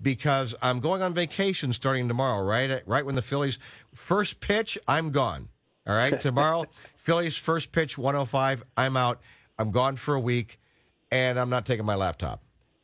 because 0.00 0.54
I'm 0.62 0.78
going 0.78 1.02
on 1.02 1.14
vacation 1.14 1.72
starting 1.72 2.06
tomorrow. 2.06 2.44
Right, 2.44 2.80
right 2.86 3.04
when 3.04 3.16
the 3.16 3.22
Phillies 3.22 3.58
first 3.92 4.40
pitch, 4.40 4.78
I'm 4.86 5.10
gone. 5.10 5.48
All 5.84 5.94
right, 5.96 6.20
tomorrow, 6.20 6.66
Phillies 7.04 7.36
first 7.36 7.72
pitch, 7.72 7.98
105. 7.98 8.62
I'm 8.76 8.96
out. 8.96 9.20
I'm 9.58 9.72
gone 9.72 9.96
for 9.96 10.14
a 10.14 10.20
week, 10.20 10.60
and 11.10 11.38
I'm 11.38 11.50
not 11.50 11.66
taking 11.66 11.84
my 11.84 11.96
laptop. 11.96 12.42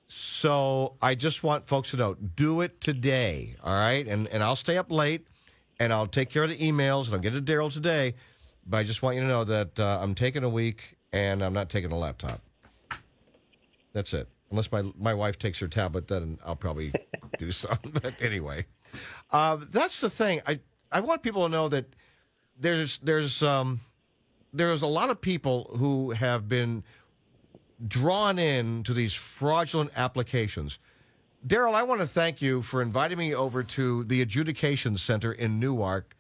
So 0.09 0.97
I 1.03 1.15
just 1.15 1.43
want 1.43 1.67
folks 1.67 1.91
to 1.91 1.97
know, 1.97 2.15
do 2.15 2.61
it 2.61 2.81
today. 2.81 3.57
All 3.63 3.75
right, 3.75 4.07
and 4.07 4.29
and 4.29 4.43
I'll 4.43 4.57
stay 4.57 4.79
up 4.79 4.91
late, 4.91 5.27
and 5.81 5.93
I'll 5.93 6.07
take 6.07 6.31
care 6.31 6.45
of 6.45 6.51
the 6.51 6.59
emails, 6.59 7.07
and 7.07 7.15
I'll 7.15 7.21
get 7.21 7.33
to 7.33 7.43
Darryl 7.43 7.73
today. 7.73 8.15
But 8.67 8.79
I 8.79 8.83
just 8.85 9.03
want 9.03 9.17
you 9.17 9.23
to 9.23 9.29
know 9.29 9.45
that 9.45 9.79
uh, 9.79 9.99
I'm 10.01 10.15
taking 10.15 10.45
a 10.45 10.49
week, 10.49 10.97
and 11.13 11.43
I'm 11.43 11.53
not 11.53 11.69
taking 11.71 11.91
a 11.91 11.99
laptop. 11.99 12.41
That's 13.93 14.13
it. 14.15 14.29
Unless 14.51 14.71
my 14.71 14.83
my 14.97 15.15
wife 15.15 15.39
takes 15.39 15.59
her 15.59 15.69
tablet, 15.69 16.07
then 16.07 16.39
I'll 16.45 16.57
probably 16.57 16.93
do 17.39 17.51
something. 17.51 17.93
But 18.03 18.15
anyway, 18.21 18.67
uh, 19.33 19.59
that's 19.71 20.01
the 20.01 20.11
thing. 20.11 20.41
I 20.47 20.61
I 20.93 21.01
want 21.01 21.23
people 21.23 21.43
to 21.43 21.49
know 21.49 21.69
that 21.69 21.87
there's 22.59 22.99
there's 22.99 23.43
um 23.43 23.81
there's 24.53 24.83
a 24.83 24.87
lot 24.87 25.11
of 25.11 25.21
people 25.21 25.75
who 25.79 26.13
have 26.13 26.49
been 26.49 26.85
drawn 27.87 28.39
in 28.39 28.83
to 28.85 28.95
these 28.95 29.15
fraudulent 29.15 29.91
applications. 29.97 30.79
Darryl, 31.47 31.75
I 31.75 31.83
want 31.83 32.01
to 32.01 32.07
thank 32.07 32.43
you 32.43 32.63
for 32.63 32.83
inviting 32.83 33.19
me 33.19 33.35
over 33.35 33.63
to 33.63 34.05
the 34.05 34.23
adjudication 34.23 34.97
center 34.97 35.33
in 35.33 35.61
Newark 35.61 36.17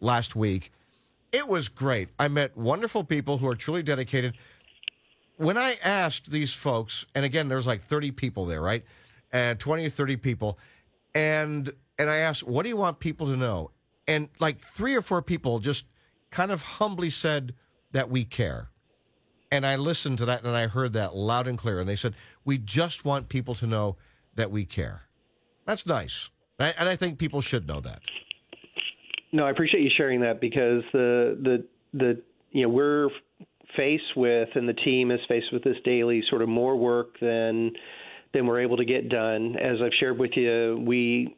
last 0.00 0.34
week. 0.34 0.72
It 1.32 1.46
was 1.46 1.68
great. 1.68 2.08
I 2.18 2.28
met 2.28 2.56
wonderful 2.56 3.04
people 3.04 3.38
who 3.38 3.46
are 3.46 3.54
truly 3.54 3.82
dedicated. 3.82 4.36
When 5.36 5.58
I 5.58 5.76
asked 5.84 6.30
these 6.30 6.52
folks, 6.52 7.04
and 7.14 7.24
again, 7.24 7.48
there's 7.48 7.66
like 7.66 7.82
30 7.82 8.12
people 8.12 8.46
there, 8.46 8.62
right? 8.62 8.84
And 9.32 9.58
20 9.58 9.86
or 9.86 9.90
30 9.90 10.16
people. 10.16 10.58
And 11.14 11.70
and 11.98 12.10
I 12.10 12.16
asked, 12.16 12.42
what 12.42 12.62
do 12.62 12.68
you 12.68 12.76
want 12.76 12.98
people 12.98 13.26
to 13.26 13.36
know? 13.36 13.70
And 14.06 14.28
like 14.38 14.60
three 14.60 14.94
or 14.94 15.02
four 15.02 15.22
people 15.22 15.60
just 15.60 15.86
kind 16.30 16.50
of 16.50 16.62
humbly 16.62 17.10
said 17.10 17.54
that 17.92 18.10
we 18.10 18.24
care. 18.24 18.70
And 19.50 19.64
I 19.64 19.76
listened 19.76 20.18
to 20.18 20.24
that 20.26 20.42
and 20.44 20.56
I 20.56 20.66
heard 20.66 20.92
that 20.94 21.14
loud 21.14 21.46
and 21.46 21.58
clear. 21.58 21.80
And 21.80 21.88
they 21.88 21.96
said, 21.96 22.14
we 22.44 22.58
just 22.58 23.04
want 23.04 23.28
people 23.28 23.54
to 23.56 23.66
know 23.66 23.96
that 24.34 24.50
we 24.50 24.64
care. 24.64 25.02
That's 25.66 25.86
nice. 25.86 26.30
And 26.58 26.88
I, 26.88 26.96
think 26.96 27.18
people 27.18 27.40
should 27.40 27.68
know 27.68 27.80
that. 27.80 28.00
No, 29.32 29.44
I 29.44 29.50
appreciate 29.50 29.82
you 29.82 29.90
sharing 29.96 30.20
that 30.22 30.40
because 30.40 30.82
the 30.92 31.38
the 31.42 31.64
the 31.92 32.22
you 32.52 32.62
know 32.62 32.70
we're 32.70 33.10
faced 33.76 34.16
with 34.16 34.48
and 34.54 34.66
the 34.66 34.72
team 34.72 35.10
is 35.10 35.20
faced 35.28 35.52
with 35.52 35.62
this 35.62 35.76
daily 35.84 36.22
sort 36.30 36.40
of 36.40 36.48
more 36.48 36.76
work 36.76 37.20
than 37.20 37.72
than 38.32 38.46
we're 38.46 38.60
able 38.60 38.78
to 38.78 38.84
get 38.86 39.10
done. 39.10 39.56
As 39.60 39.76
I've 39.82 39.92
shared 40.00 40.18
with 40.18 40.30
you, 40.34 40.82
we 40.86 41.36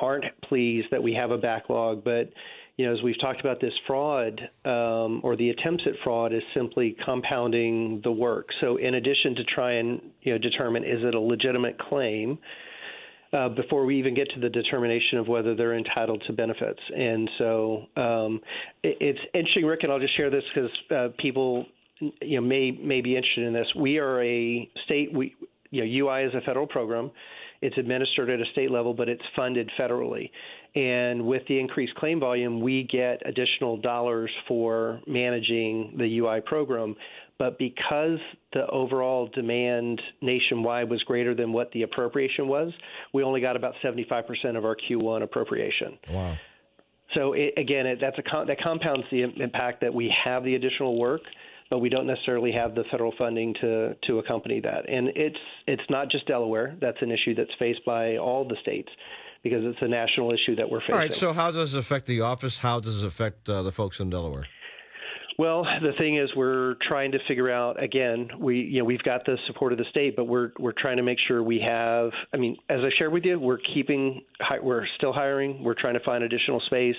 aren't 0.00 0.24
pleased 0.42 0.88
that 0.90 1.02
we 1.02 1.12
have 1.14 1.30
a 1.30 1.38
backlog, 1.38 2.02
but 2.02 2.30
you 2.78 2.86
know, 2.86 2.94
as 2.94 3.02
we've 3.02 3.20
talked 3.20 3.40
about, 3.40 3.60
this 3.60 3.72
fraud 3.86 4.40
um, 4.64 5.20
or 5.24 5.36
the 5.36 5.50
attempts 5.50 5.82
at 5.86 5.94
fraud 6.04 6.32
is 6.32 6.42
simply 6.54 6.96
compounding 7.04 8.00
the 8.04 8.12
work. 8.12 8.46
So, 8.60 8.76
in 8.76 8.94
addition 8.94 9.34
to 9.34 9.44
try 9.44 9.72
and 9.72 10.00
you 10.22 10.32
know 10.32 10.38
determine 10.38 10.84
is 10.84 11.00
it 11.02 11.14
a 11.14 11.20
legitimate 11.20 11.76
claim, 11.78 12.38
uh, 13.32 13.48
before 13.48 13.84
we 13.84 13.98
even 13.98 14.14
get 14.14 14.30
to 14.30 14.40
the 14.40 14.48
determination 14.48 15.18
of 15.18 15.28
whether 15.28 15.54
they're 15.54 15.76
entitled 15.76 16.22
to 16.26 16.32
benefits. 16.32 16.80
And 16.96 17.28
so 17.38 17.82
um, 17.96 18.40
it, 18.82 18.96
it's 19.00 19.18
interesting, 19.34 19.66
Rick, 19.66 19.80
and 19.82 19.92
I'll 19.92 19.98
just 19.98 20.16
share 20.16 20.30
this 20.30 20.44
because 20.54 20.70
uh, 20.94 21.08
people 21.18 21.66
you 22.22 22.40
know 22.40 22.46
may 22.46 22.70
may 22.70 23.00
be 23.00 23.16
interested 23.16 23.44
in 23.44 23.52
this. 23.52 23.66
We 23.76 23.98
are 23.98 24.22
a 24.22 24.70
state. 24.84 25.12
We 25.12 25.34
you 25.70 25.84
know 25.84 26.06
UI 26.06 26.24
is 26.24 26.34
a 26.34 26.40
federal 26.42 26.66
program. 26.66 27.10
It's 27.60 27.76
administered 27.76 28.30
at 28.30 28.40
a 28.40 28.44
state 28.52 28.70
level, 28.70 28.94
but 28.94 29.08
it's 29.08 29.22
funded 29.34 29.68
federally. 29.78 30.30
And 30.78 31.26
with 31.26 31.42
the 31.48 31.58
increased 31.58 31.96
claim 31.96 32.20
volume, 32.20 32.60
we 32.60 32.84
get 32.84 33.20
additional 33.26 33.78
dollars 33.78 34.30
for 34.46 35.00
managing 35.08 35.94
the 35.98 36.18
UI 36.20 36.40
program. 36.40 36.94
but 37.36 37.58
because 37.58 38.18
the 38.52 38.64
overall 38.68 39.28
demand 39.34 40.00
nationwide 40.20 40.88
was 40.88 41.02
greater 41.02 41.34
than 41.34 41.52
what 41.52 41.70
the 41.72 41.82
appropriation 41.82 42.46
was, 42.46 42.72
we 43.12 43.24
only 43.24 43.40
got 43.40 43.56
about 43.56 43.74
75% 43.84 44.56
of 44.56 44.64
our 44.64 44.76
Q1 44.76 45.22
appropriation. 45.22 45.98
Wow. 46.10 46.36
So 47.14 47.32
it, 47.32 47.54
again, 47.56 47.86
it, 47.86 47.98
that's 48.00 48.18
a 48.18 48.44
that 48.46 48.58
compounds 48.64 49.04
the 49.10 49.22
impact 49.22 49.80
that 49.80 49.92
we 49.92 50.14
have 50.24 50.44
the 50.44 50.54
additional 50.54 50.96
work, 50.98 51.22
but 51.70 51.78
we 51.78 51.88
don't 51.88 52.06
necessarily 52.06 52.52
have 52.56 52.74
the 52.76 52.84
federal 52.90 53.12
funding 53.18 53.54
to 53.62 53.96
to 54.06 54.18
accompany 54.20 54.60
that. 54.60 54.88
And 54.88 55.08
it's 55.16 55.38
it's 55.66 55.88
not 55.90 56.08
just 56.10 56.26
Delaware. 56.26 56.76
That's 56.80 56.98
an 57.00 57.10
issue 57.10 57.34
that's 57.34 57.54
faced 57.58 57.84
by 57.84 58.18
all 58.18 58.46
the 58.46 58.56
states 58.62 58.90
because 59.42 59.64
it's 59.64 59.78
a 59.80 59.88
national 59.88 60.32
issue 60.32 60.56
that 60.56 60.70
we're 60.70 60.80
facing. 60.80 60.94
All 60.94 61.00
right. 61.00 61.14
So 61.14 61.32
how 61.32 61.50
does 61.50 61.74
it 61.74 61.78
affect 61.78 62.06
the 62.06 62.20
office? 62.20 62.58
How 62.58 62.80
does 62.80 63.02
it 63.02 63.06
affect 63.06 63.48
uh, 63.48 63.62
the 63.62 63.72
folks 63.72 64.00
in 64.00 64.10
Delaware? 64.10 64.46
Well, 65.38 65.62
the 65.62 65.92
thing 66.00 66.16
is, 66.16 66.28
we're 66.34 66.74
trying 66.88 67.12
to 67.12 67.18
figure 67.28 67.48
out. 67.48 67.80
Again, 67.80 68.28
we 68.40 68.58
you 68.58 68.80
know 68.80 68.84
we've 68.84 69.02
got 69.04 69.24
the 69.24 69.38
support 69.46 69.72
of 69.72 69.78
the 69.78 69.84
state, 69.88 70.16
but 70.16 70.24
we're 70.24 70.50
we're 70.58 70.72
trying 70.76 70.96
to 70.96 71.04
make 71.04 71.18
sure 71.28 71.44
we 71.44 71.64
have. 71.64 72.10
I 72.34 72.38
mean, 72.38 72.56
as 72.68 72.80
I 72.80 72.88
shared 72.98 73.12
with 73.12 73.24
you, 73.24 73.38
we're 73.38 73.58
keeping. 73.58 74.22
We're 74.60 74.84
still 74.96 75.12
hiring. 75.12 75.62
We're 75.62 75.76
trying 75.80 75.94
to 75.94 76.00
find 76.00 76.24
additional 76.24 76.60
space. 76.66 76.96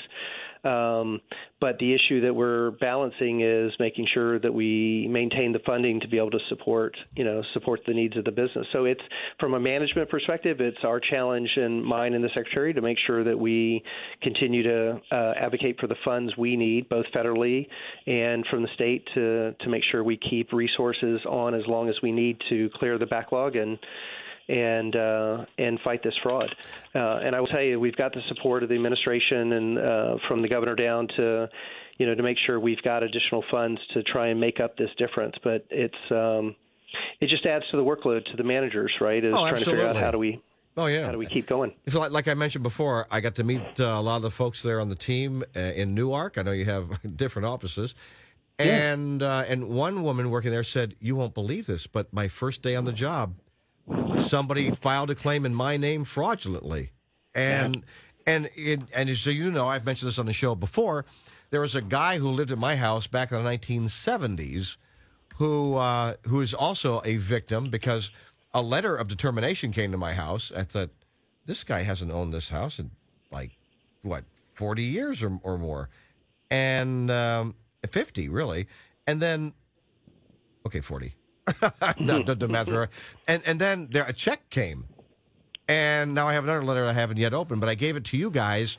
Um, 0.63 1.21
but 1.61 1.77
the 1.79 1.93
issue 1.93 2.21
that 2.21 2.33
we're 2.33 2.71
balancing 2.71 3.41
is 3.41 3.71
making 3.79 4.07
sure 4.13 4.39
that 4.39 4.53
we 4.53 5.07
maintain 5.09 5.51
the 5.51 5.59
funding 5.65 5.99
to 6.01 6.07
be 6.07 6.17
able 6.17 6.31
to 6.31 6.39
support, 6.49 6.95
you 7.15 7.23
know, 7.23 7.41
support 7.53 7.81
the 7.85 7.93
needs 7.93 8.15
of 8.17 8.25
the 8.25 8.31
business. 8.31 8.65
So 8.71 8.85
it's 8.85 9.01
from 9.39 9.53
a 9.53 9.59
management 9.59 10.09
perspective, 10.09 10.61
it's 10.61 10.83
our 10.83 10.99
challenge 10.99 11.49
and 11.55 11.83
mine 11.83 12.13
and 12.13 12.23
the 12.23 12.29
secretary 12.35 12.73
to 12.73 12.81
make 12.81 12.97
sure 13.05 13.23
that 13.23 13.37
we 13.37 13.83
continue 14.21 14.63
to 14.63 15.01
uh, 15.11 15.33
advocate 15.37 15.79
for 15.79 15.87
the 15.87 15.95
funds 16.05 16.35
we 16.37 16.55
need, 16.55 16.87
both 16.89 17.05
federally 17.13 17.67
and 18.05 18.45
from 18.49 18.61
the 18.61 18.69
state, 18.75 19.07
to 19.15 19.53
to 19.59 19.69
make 19.69 19.83
sure 19.91 20.03
we 20.03 20.17
keep 20.17 20.53
resources 20.53 21.19
on 21.27 21.53
as 21.53 21.61
long 21.67 21.89
as 21.89 21.95
we 22.01 22.11
need 22.11 22.37
to 22.49 22.69
clear 22.75 22.97
the 22.97 23.05
backlog 23.05 23.55
and 23.55 23.77
and 24.49 24.95
uh, 24.95 25.45
and 25.57 25.79
fight 25.81 26.01
this 26.03 26.15
fraud. 26.23 26.53
Uh, 26.95 27.19
and 27.23 27.35
I 27.35 27.39
will 27.39 27.47
tell 27.47 27.61
you, 27.61 27.79
we've 27.79 27.95
got 27.95 28.13
the 28.13 28.21
support 28.27 28.63
of 28.63 28.69
the 28.69 28.75
administration 28.75 29.53
and 29.53 29.77
uh, 29.77 30.15
from 30.27 30.41
the 30.41 30.49
governor 30.49 30.75
down 30.75 31.07
to, 31.17 31.47
you 31.97 32.05
know, 32.07 32.15
to 32.15 32.23
make 32.23 32.37
sure 32.45 32.59
we've 32.59 32.81
got 32.81 33.03
additional 33.03 33.43
funds 33.51 33.79
to 33.93 34.03
try 34.03 34.27
and 34.27 34.39
make 34.39 34.59
up 34.59 34.75
this 34.77 34.89
difference. 34.97 35.35
But 35.43 35.65
it's 35.69 35.95
um, 36.11 36.55
it 37.21 37.27
just 37.27 37.45
adds 37.45 37.63
to 37.71 37.77
the 37.77 37.83
workload 37.83 38.25
to 38.31 38.37
the 38.37 38.43
managers, 38.43 38.91
right? 38.99 39.23
Is 39.23 39.33
Oh, 39.35 39.47
trying 39.47 39.59
to 39.59 39.65
figure 39.65 39.87
out 39.87 39.95
how 39.95 40.11
do 40.11 40.17
we 40.17 40.41
Oh 40.77 40.85
yeah. 40.85 41.05
how 41.05 41.11
do 41.11 41.17
we 41.17 41.25
keep 41.25 41.45
going. 41.47 41.73
So, 41.87 41.99
like, 41.99 42.11
like 42.11 42.27
I 42.27 42.33
mentioned 42.33 42.63
before, 42.63 43.05
I 43.11 43.19
got 43.19 43.35
to 43.35 43.43
meet 43.43 43.61
uh, 43.79 43.83
a 43.83 44.01
lot 44.01 44.15
of 44.17 44.21
the 44.21 44.31
folks 44.31 44.63
there 44.63 44.79
on 44.79 44.89
the 44.89 44.95
team 44.95 45.43
uh, 45.55 45.59
in 45.59 45.93
Newark. 45.93 46.37
I 46.37 46.41
know 46.41 46.51
you 46.51 46.65
have 46.65 46.99
different 47.15 47.45
offices. 47.47 47.95
And 48.57 49.23
uh, 49.23 49.45
and 49.47 49.69
one 49.69 50.03
woman 50.03 50.29
working 50.31 50.51
there 50.51 50.65
said, 50.65 50.95
"You 50.99 51.15
won't 51.15 51.33
believe 51.33 51.65
this, 51.65 51.87
but 51.87 52.11
my 52.11 52.27
first 52.27 52.61
day 52.61 52.75
on 52.75 52.83
the 52.83 52.91
job, 52.91 53.35
somebody 54.21 54.71
filed 54.71 55.09
a 55.09 55.15
claim 55.15 55.45
in 55.45 55.53
my 55.53 55.77
name 55.77 56.03
fraudulently." 56.03 56.91
And 57.35 57.83
and 58.25 58.49
it, 58.55 58.81
and 58.93 59.15
so 59.17 59.29
you 59.29 59.51
know, 59.51 59.67
I've 59.67 59.85
mentioned 59.85 60.09
this 60.09 60.19
on 60.19 60.25
the 60.25 60.33
show 60.33 60.55
before. 60.55 61.05
There 61.51 61.61
was 61.61 61.75
a 61.75 61.81
guy 61.81 62.19
who 62.19 62.29
lived 62.29 62.51
at 62.51 62.57
my 62.59 62.75
house 62.75 63.07
back 63.07 63.31
in 63.31 63.43
the 63.43 63.49
1970s 63.49 64.77
who 65.39 65.75
uh, 65.75 66.15
who 66.27 66.41
is 66.41 66.53
also 66.53 67.01
a 67.05 67.17
victim 67.17 67.69
because 67.69 68.11
a 68.53 68.61
letter 68.61 68.95
of 68.95 69.07
determination 69.07 69.71
came 69.71 69.91
to 69.91 69.97
my 69.97 70.13
house. 70.13 70.51
I 70.55 70.63
thought 70.63 70.89
this 71.45 71.63
guy 71.63 71.83
hasn't 71.83 72.11
owned 72.11 72.33
this 72.33 72.49
house 72.49 72.77
in 72.77 72.91
like 73.31 73.57
what 74.01 74.25
forty 74.53 74.83
years 74.83 75.23
or 75.23 75.39
or 75.41 75.57
more, 75.57 75.89
and 76.51 77.09
um, 77.09 77.55
fifty 77.89 78.27
really, 78.27 78.67
and 79.07 79.21
then 79.21 79.53
okay 80.65 80.81
forty. 80.81 81.15
no, 81.99 82.23
right. 82.23 82.89
And 83.27 83.43
and 83.45 83.59
then 83.59 83.87
there 83.91 84.05
a 84.05 84.13
check 84.13 84.49
came, 84.49 84.85
and 85.67 86.13
now 86.13 86.27
I 86.27 86.33
have 86.33 86.43
another 86.43 86.63
letter 86.63 86.85
I 86.85 86.93
haven't 86.93 87.17
yet 87.17 87.33
opened, 87.33 87.61
but 87.61 87.69
I 87.69 87.75
gave 87.75 87.95
it 87.95 88.05
to 88.05 88.17
you 88.17 88.29
guys. 88.29 88.77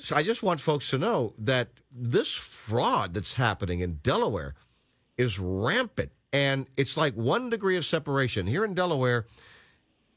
So 0.00 0.14
I 0.14 0.22
just 0.22 0.42
want 0.42 0.60
folks 0.60 0.90
to 0.90 0.98
know 0.98 1.34
that 1.38 1.68
this 1.90 2.34
fraud 2.34 3.14
that's 3.14 3.34
happening 3.34 3.80
in 3.80 3.98
Delaware 4.02 4.54
is 5.16 5.38
rampant. 5.38 6.12
And 6.32 6.66
it's 6.76 6.96
like 6.96 7.14
one 7.14 7.50
degree 7.50 7.76
of 7.76 7.84
separation. 7.84 8.46
Here 8.46 8.64
in 8.64 8.74
Delaware, 8.74 9.24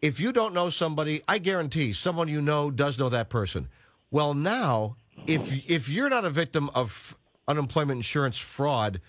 if 0.01 0.20
you 0.20 0.32
don't 0.32 0.54
know 0.54 0.70
somebody, 0.70 1.22
I 1.28 1.38
guarantee 1.38 1.94
someone 1.94 2.28
you 2.28 2.42
know 2.42 2.70
does 2.70 3.00
know 3.00 3.10
that 3.10 3.30
person. 3.30 3.68
Well, 4.12 4.34
now, 4.34 4.98
if 5.25 5.51
if 5.70 5.90
you're 5.90 6.10
not 6.10 6.25
a 6.25 6.30
victim 6.30 6.70
of 6.75 7.18
unemployment 7.48 8.00
insurance 8.00 8.38
fraud, 8.38 9.00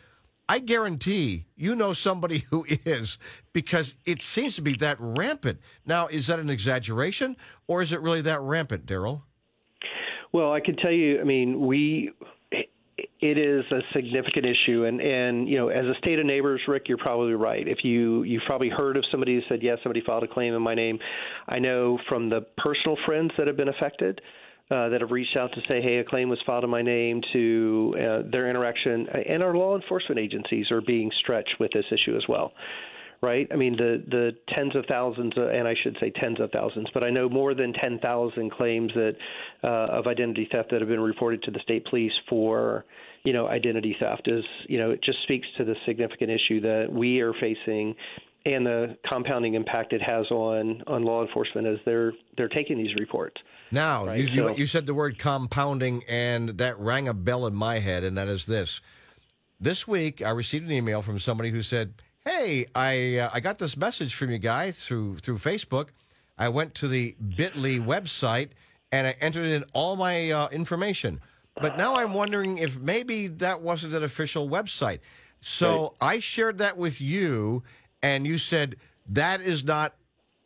I 0.48 0.58
guarantee 0.58 1.46
you 1.56 1.74
know 1.74 1.92
somebody 1.92 2.38
who 2.50 2.64
is 2.68 3.18
because 3.52 3.94
it 4.04 4.22
seems 4.22 4.56
to 4.56 4.62
be 4.62 4.74
that 4.76 4.96
rampant. 5.00 5.60
Now, 5.86 6.08
is 6.08 6.26
that 6.26 6.38
an 6.38 6.50
exaggeration 6.50 7.36
or 7.66 7.82
is 7.82 7.92
it 7.92 8.00
really 8.00 8.22
that 8.22 8.40
rampant, 8.40 8.86
Darryl? 8.86 9.22
Well, 10.32 10.52
I 10.52 10.60
can 10.60 10.76
tell 10.76 10.92
you. 10.92 11.20
I 11.20 11.24
mean, 11.24 11.66
we. 11.66 12.12
It 13.20 13.38
is 13.38 13.64
a 13.70 13.80
significant 13.94 14.46
issue, 14.46 14.84
and 14.84 15.00
and 15.00 15.48
you 15.48 15.56
know, 15.56 15.68
as 15.68 15.82
a 15.82 15.94
state 15.98 16.18
of 16.18 16.26
neighbors, 16.26 16.60
Rick, 16.66 16.88
you're 16.88 16.98
probably 16.98 17.34
right. 17.34 17.66
If 17.66 17.84
you 17.84 18.24
you've 18.24 18.42
probably 18.46 18.68
heard 18.68 18.96
of 18.96 19.04
somebody 19.10 19.36
who 19.36 19.42
said, 19.48 19.62
yes, 19.62 19.78
somebody 19.82 20.02
filed 20.04 20.24
a 20.24 20.28
claim 20.28 20.54
in 20.54 20.62
my 20.62 20.74
name. 20.74 20.98
I 21.48 21.58
know 21.58 21.98
from 22.08 22.28
the 22.28 22.44
personal 22.58 22.96
friends 23.06 23.30
that 23.38 23.46
have 23.46 23.56
been 23.56 23.68
affected. 23.68 24.20
Uh, 24.72 24.88
that 24.88 25.02
have 25.02 25.10
reached 25.10 25.36
out 25.36 25.52
to 25.52 25.60
say, 25.68 25.82
hey, 25.82 25.98
a 25.98 26.04
claim 26.04 26.30
was 26.30 26.38
filed 26.46 26.64
in 26.64 26.70
my 26.70 26.80
name, 26.80 27.20
to 27.34 27.94
uh, 27.98 28.22
their 28.30 28.48
interaction, 28.48 29.06
and 29.28 29.42
our 29.42 29.54
law 29.54 29.76
enforcement 29.76 30.18
agencies 30.18 30.64
are 30.70 30.80
being 30.80 31.10
stretched 31.20 31.56
with 31.60 31.70
this 31.72 31.84
issue 31.92 32.16
as 32.16 32.22
well 32.26 32.52
right? 33.22 33.46
I 33.52 33.56
mean, 33.56 33.76
the 33.76 34.02
the 34.08 34.32
tens 34.54 34.76
of 34.76 34.84
thousands, 34.86 35.32
uh, 35.36 35.46
and 35.46 35.66
I 35.66 35.74
should 35.82 35.96
say 36.00 36.10
tens 36.10 36.40
of 36.40 36.50
thousands, 36.50 36.88
but 36.92 37.06
I 37.06 37.10
know 37.10 37.28
more 37.28 37.54
than 37.54 37.72
ten 37.72 37.98
thousand 38.00 38.50
claims 38.50 38.92
that 38.94 39.14
uh, 39.62 39.98
of 39.98 40.06
identity 40.06 40.48
theft 40.50 40.70
that 40.72 40.80
have 40.80 40.88
been 40.88 41.00
reported 41.00 41.42
to 41.44 41.50
the 41.50 41.60
state 41.60 41.86
police 41.86 42.12
for, 42.28 42.84
you 43.24 43.32
know, 43.32 43.46
identity 43.46 43.96
theft. 43.98 44.26
Is 44.26 44.44
you 44.68 44.78
know, 44.78 44.90
it 44.90 45.02
just 45.02 45.22
speaks 45.22 45.46
to 45.56 45.64
the 45.64 45.76
significant 45.86 46.30
issue 46.30 46.60
that 46.62 46.88
we 46.90 47.20
are 47.20 47.32
facing. 47.40 47.94
And 48.44 48.66
the 48.66 48.96
compounding 49.10 49.54
impact 49.54 49.92
it 49.92 50.02
has 50.02 50.26
on, 50.30 50.82
on 50.88 51.04
law 51.04 51.24
enforcement 51.24 51.66
as 51.66 51.78
they're 51.84 52.12
they're 52.36 52.48
taking 52.48 52.76
these 52.76 52.94
reports. 52.98 53.40
Now, 53.70 54.06
Right, 54.06 54.20
you, 54.20 54.26
so- 54.26 54.56
you 54.56 54.66
said 54.66 54.86
the 54.86 54.94
word 54.94 55.18
compounding, 55.18 56.02
and 56.08 56.50
that 56.58 56.78
rang 56.78 57.08
a 57.08 57.14
bell 57.14 57.46
in 57.46 57.54
my 57.54 57.78
head, 57.78 58.02
and 58.04 58.18
that 58.18 58.28
is 58.28 58.46
this. 58.46 58.80
This 59.60 59.86
week, 59.86 60.20
I 60.22 60.30
received 60.30 60.66
an 60.66 60.72
email 60.72 61.02
from 61.02 61.20
somebody 61.20 61.50
who 61.50 61.62
said, 61.62 61.94
"Hey, 62.24 62.66
I 62.74 63.18
uh, 63.18 63.30
I 63.32 63.38
got 63.40 63.58
this 63.58 63.76
message 63.76 64.14
from 64.14 64.30
you 64.30 64.38
guys 64.38 64.84
through 64.84 65.18
through 65.18 65.38
Facebook. 65.38 65.88
I 66.36 66.48
went 66.48 66.74
to 66.76 66.88
the 66.88 67.14
Bitly 67.22 67.80
website 67.84 68.48
and 68.90 69.06
I 69.06 69.14
entered 69.20 69.46
in 69.46 69.64
all 69.72 69.94
my 69.94 70.30
uh, 70.32 70.48
information, 70.48 71.20
but 71.54 71.78
now 71.78 71.94
I'm 71.96 72.12
wondering 72.12 72.58
if 72.58 72.80
maybe 72.80 73.28
that 73.28 73.60
wasn't 73.62 73.94
an 73.94 74.02
official 74.02 74.48
website. 74.48 74.98
So 75.40 75.94
I 76.00 76.18
shared 76.20 76.58
that 76.58 76.76
with 76.76 77.00
you, 77.00 77.62
and 78.02 78.26
you 78.26 78.38
said 78.38 78.76
that 79.06 79.40
is 79.40 79.64
not 79.64 79.94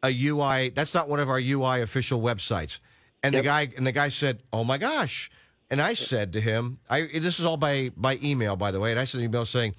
a 0.03 0.11
UI. 0.11 0.71
That's 0.71 0.95
not 0.95 1.09
one 1.09 1.21
of 1.21 1.29
our 1.29 1.39
UI 1.39 1.83
official 1.83 2.21
websites. 2.21 2.79
And 3.23 3.35
the 3.35 3.43
guy 3.43 3.69
and 3.77 3.87
the 3.87 3.93
guy 3.93 4.09
said, 4.09 4.43
"Oh 4.53 4.63
my 4.63 4.79
gosh." 4.79 5.31
And 5.69 5.83
I 5.83 5.95
said 5.95 6.33
to 6.35 6.41
him, 6.41 6.79
"I 6.89 7.07
this 7.07 7.41
is 7.41 7.45
all 7.45 7.57
by 7.57 7.91
by 7.97 8.19
email, 8.23 8.57
by 8.57 8.71
the 8.71 8.79
way." 8.79 8.93
And 8.93 9.01
I 9.01 9.05
sent 9.05 9.23
an 9.23 9.29
email 9.29 9.47
saying, 9.47 9.75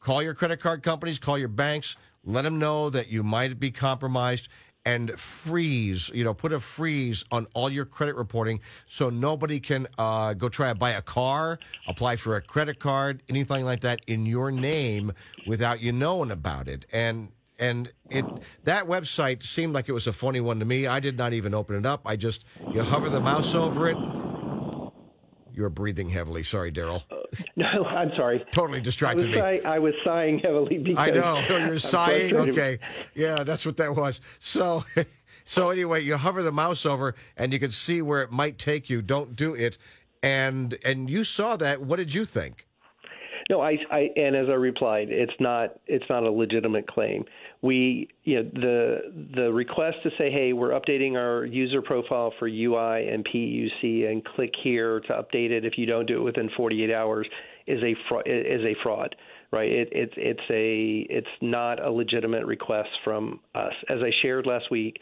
"Call 0.00 0.22
your 0.22 0.34
credit 0.34 0.58
card 0.60 0.82
companies, 0.82 1.18
call 1.18 1.38
your 1.38 1.48
banks, 1.48 1.96
let 2.24 2.42
them 2.42 2.58
know 2.58 2.90
that 2.90 3.08
you 3.08 3.22
might 3.22 3.60
be 3.60 3.70
compromised." 3.70 4.48
And 4.88 5.20
freeze, 5.20 6.10
you 6.14 6.24
know, 6.24 6.32
put 6.32 6.50
a 6.50 6.60
freeze 6.60 7.22
on 7.30 7.46
all 7.52 7.68
your 7.68 7.84
credit 7.84 8.16
reporting 8.16 8.60
so 8.88 9.10
nobody 9.10 9.60
can 9.60 9.86
uh, 9.98 10.32
go 10.32 10.48
try 10.48 10.70
to 10.70 10.74
buy 10.74 10.92
a 10.92 11.02
car, 11.02 11.58
apply 11.86 12.16
for 12.16 12.36
a 12.36 12.40
credit 12.40 12.78
card, 12.78 13.22
anything 13.28 13.66
like 13.66 13.80
that 13.80 14.00
in 14.06 14.24
your 14.24 14.50
name 14.50 15.12
without 15.46 15.82
you 15.82 15.92
knowing 15.92 16.30
about 16.30 16.68
it. 16.68 16.86
And 16.90 17.32
and 17.58 17.92
it 18.08 18.24
that 18.64 18.86
website 18.86 19.42
seemed 19.42 19.74
like 19.74 19.90
it 19.90 19.92
was 19.92 20.06
a 20.06 20.12
funny 20.12 20.40
one 20.40 20.58
to 20.60 20.64
me. 20.64 20.86
I 20.86 21.00
did 21.00 21.18
not 21.18 21.34
even 21.34 21.52
open 21.52 21.76
it 21.76 21.84
up. 21.84 22.00
I 22.06 22.16
just 22.16 22.46
you 22.72 22.82
hover 22.82 23.10
the 23.10 23.20
mouse 23.20 23.54
over 23.54 23.88
it. 23.88 23.98
You're 25.58 25.70
breathing 25.70 26.08
heavily. 26.08 26.44
Sorry, 26.44 26.70
Darryl. 26.70 27.02
Uh, 27.10 27.16
no, 27.56 27.84
I'm 27.84 28.12
sorry. 28.16 28.44
Totally 28.52 28.78
I 28.78 28.78
was, 28.78 28.84
distracted 28.84 29.26
me. 29.28 29.38
sighing, 29.38 29.66
I 29.66 29.80
was 29.80 29.92
sighing 30.04 30.38
heavily 30.38 30.78
because 30.78 30.98
I 30.98 31.10
know 31.10 31.42
you're 31.48 31.58
I'm 31.72 31.78
sighing. 31.80 32.36
Okay, 32.36 32.78
yeah, 33.16 33.42
that's 33.42 33.66
what 33.66 33.76
that 33.78 33.96
was. 33.96 34.20
So, 34.38 34.84
so 35.46 35.70
anyway, 35.70 36.04
you 36.04 36.16
hover 36.16 36.44
the 36.44 36.52
mouse 36.52 36.86
over, 36.86 37.16
and 37.36 37.52
you 37.52 37.58
can 37.58 37.72
see 37.72 38.02
where 38.02 38.22
it 38.22 38.30
might 38.30 38.56
take 38.56 38.88
you. 38.88 39.02
Don't 39.02 39.34
do 39.34 39.52
it. 39.52 39.78
And 40.22 40.78
and 40.84 41.10
you 41.10 41.24
saw 41.24 41.56
that. 41.56 41.82
What 41.82 41.96
did 41.96 42.14
you 42.14 42.24
think? 42.24 42.67
No, 43.50 43.62
I, 43.62 43.78
I, 43.90 44.10
and 44.14 44.36
as 44.36 44.48
I 44.50 44.56
replied, 44.56 45.08
it's 45.10 45.32
not, 45.40 45.78
it's 45.86 46.04
not 46.10 46.22
a 46.22 46.30
legitimate 46.30 46.86
claim. 46.86 47.24
We, 47.62 48.08
you 48.24 48.42
know, 48.42 48.50
the 48.52 48.98
the 49.34 49.52
request 49.52 49.96
to 50.02 50.10
say, 50.18 50.30
hey, 50.30 50.52
we're 50.52 50.78
updating 50.78 51.14
our 51.16 51.46
user 51.46 51.80
profile 51.80 52.32
for 52.38 52.46
UI 52.46 53.08
and 53.08 53.26
PUC, 53.26 54.08
and 54.10 54.22
click 54.24 54.52
here 54.62 55.00
to 55.00 55.08
update 55.14 55.50
it. 55.50 55.64
If 55.64 55.78
you 55.78 55.86
don't 55.86 56.06
do 56.06 56.18
it 56.18 56.22
within 56.22 56.50
48 56.56 56.92
hours, 56.92 57.26
is 57.66 57.82
a 57.82 57.94
fra- 58.08 58.22
is 58.26 58.62
a 58.64 58.74
fraud, 58.82 59.16
right? 59.50 59.70
It, 59.70 59.88
it's 59.92 60.14
it's 60.16 60.50
a 60.50 61.06
it's 61.08 61.26
not 61.40 61.82
a 61.84 61.90
legitimate 61.90 62.44
request 62.44 62.90
from 63.02 63.40
us. 63.54 63.72
As 63.88 63.98
I 64.02 64.10
shared 64.22 64.46
last 64.46 64.70
week, 64.70 64.98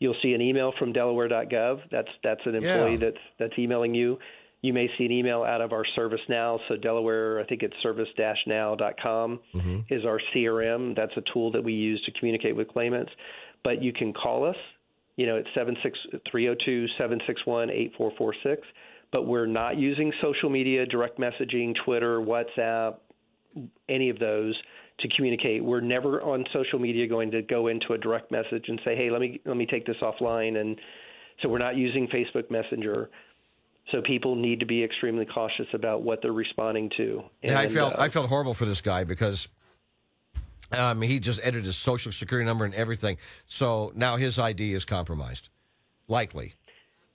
you'll 0.00 0.16
see 0.22 0.32
an 0.34 0.42
email 0.42 0.72
from 0.78 0.92
Delaware.gov. 0.92 1.80
That's 1.90 2.08
that's 2.22 2.42
an 2.44 2.56
employee 2.56 2.92
Yeah. 2.92 2.96
that's 2.98 3.24
that's 3.38 3.58
emailing 3.58 3.94
you. 3.94 4.18
You 4.66 4.72
may 4.72 4.88
see 4.98 5.04
an 5.04 5.12
email 5.12 5.44
out 5.44 5.60
of 5.60 5.72
our 5.72 5.84
ServiceNow. 5.96 6.58
So 6.66 6.76
Delaware, 6.76 7.38
I 7.38 7.44
think 7.44 7.62
it's 7.62 7.76
service-now.com 7.84 9.40
mm-hmm. 9.54 9.80
is 9.88 10.04
our 10.04 10.20
CRM. 10.34 10.96
That's 10.96 11.16
a 11.16 11.22
tool 11.32 11.52
that 11.52 11.62
we 11.62 11.72
use 11.72 12.02
to 12.04 12.10
communicate 12.18 12.56
with 12.56 12.66
claimants. 12.66 13.12
But 13.62 13.80
you 13.80 13.92
can 13.92 14.12
call 14.12 14.44
us. 14.44 14.56
You 15.14 15.26
know, 15.26 15.36
it's 15.36 15.48
302-761-8446. 16.34 18.56
But 19.12 19.28
we're 19.28 19.46
not 19.46 19.78
using 19.78 20.12
social 20.20 20.50
media, 20.50 20.84
direct 20.84 21.20
messaging, 21.20 21.72
Twitter, 21.84 22.18
WhatsApp, 22.18 22.96
any 23.88 24.10
of 24.10 24.18
those 24.18 24.60
to 24.98 25.08
communicate. 25.14 25.64
We're 25.64 25.80
never 25.80 26.20
on 26.22 26.44
social 26.52 26.80
media 26.80 27.06
going 27.06 27.30
to 27.30 27.42
go 27.42 27.68
into 27.68 27.92
a 27.92 27.98
direct 27.98 28.32
message 28.32 28.64
and 28.66 28.80
say, 28.84 28.96
"Hey, 28.96 29.10
let 29.10 29.20
me 29.20 29.40
let 29.44 29.56
me 29.56 29.66
take 29.66 29.86
this 29.86 29.98
offline." 30.02 30.60
And 30.60 30.76
so 31.40 31.48
we're 31.48 31.58
not 31.58 31.76
using 31.76 32.08
Facebook 32.08 32.50
Messenger. 32.50 33.10
So 33.92 34.02
people 34.02 34.34
need 34.34 34.60
to 34.60 34.66
be 34.66 34.82
extremely 34.82 35.24
cautious 35.26 35.66
about 35.72 36.02
what 36.02 36.20
they're 36.20 36.32
responding 36.32 36.90
to. 36.96 37.22
Yeah, 37.42 37.58
I 37.60 37.64
And, 37.64 37.72
felt 37.72 37.94
uh, 37.94 38.00
I 38.02 38.08
felt 38.08 38.28
horrible 38.28 38.52
for 38.54 38.64
this 38.64 38.80
guy 38.80 39.04
because 39.04 39.48
um, 40.72 41.00
he 41.02 41.20
just 41.20 41.40
entered 41.44 41.64
his 41.64 41.76
social 41.76 42.10
security 42.10 42.44
number 42.44 42.64
and 42.64 42.74
everything. 42.74 43.16
So 43.46 43.92
now 43.94 44.16
his 44.16 44.38
ID 44.38 44.74
is 44.74 44.84
compromised, 44.84 45.48
likely. 46.08 46.54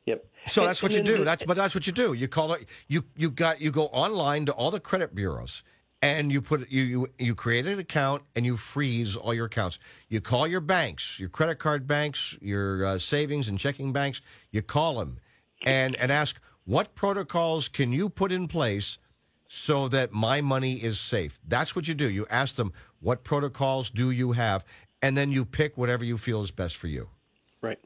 Yep. 0.05 0.25
So 0.47 0.61
And- 0.61 0.69
that's 0.69 0.81
what 0.81 0.93
you 0.93 1.01
do. 1.03 1.17
the- 1.19 1.23
That's 1.25 1.43
but 1.45 1.57
that's 1.57 1.75
what 1.75 1.85
you 1.85 1.93
do. 1.93 2.13
You 2.13 2.27
call 2.29 2.53
it. 2.53 2.65
You 2.87 3.03
you 3.17 3.29
got 3.29 3.59
you 3.59 3.71
go 3.71 3.87
online 3.87 4.45
to 4.45 4.53
all 4.53 4.71
the 4.71 4.79
credit 4.79 5.13
bureaus 5.13 5.63
and 6.01 6.31
you 6.31 6.41
put 6.41 6.69
you 6.71 6.83
you 6.83 7.07
you 7.19 7.35
create 7.35 7.67
an 7.67 7.77
account 7.79 8.23
and 8.35 8.45
you 8.45 8.55
freeze 8.55 9.17
all 9.17 9.33
your 9.33 9.45
accounts. 9.47 9.77
You 10.07 10.21
call 10.21 10.47
your 10.47 10.61
banks, 10.61 11.19
your 11.19 11.27
credit 11.29 11.59
card 11.59 11.85
banks, 11.85 12.37
your 12.41 12.85
uh, 12.85 12.97
savings 12.97 13.49
and 13.49 13.59
checking 13.59 13.91
banks. 13.91 14.21
You 14.51 14.61
call 14.61 14.95
them 14.99 15.17
and 15.63 15.95
and 15.97 16.11
ask 16.11 16.39
what 16.65 16.95
protocols 16.95 17.67
can 17.67 17.91
you 17.91 18.09
put 18.09 18.31
in 18.31 18.47
place 18.47 18.97
so 19.47 19.87
that 19.89 20.13
my 20.13 20.39
money 20.39 20.75
is 20.75 20.99
safe. 20.99 21.39
That's 21.47 21.75
what 21.75 21.87
you 21.87 21.93
do. 21.93 22.09
You 22.09 22.25
ask 22.29 22.55
them 22.55 22.71
what 23.01 23.23
protocols 23.23 23.89
do 23.89 24.11
you 24.11 24.31
have, 24.31 24.63
and 25.01 25.17
then 25.17 25.31
you 25.31 25.43
pick 25.43 25.77
whatever 25.77 26.05
you 26.05 26.17
feel 26.17 26.41
is 26.41 26.51
best 26.51 26.77
for 26.77 26.87
you. 26.87 27.09
Right. 27.61 27.79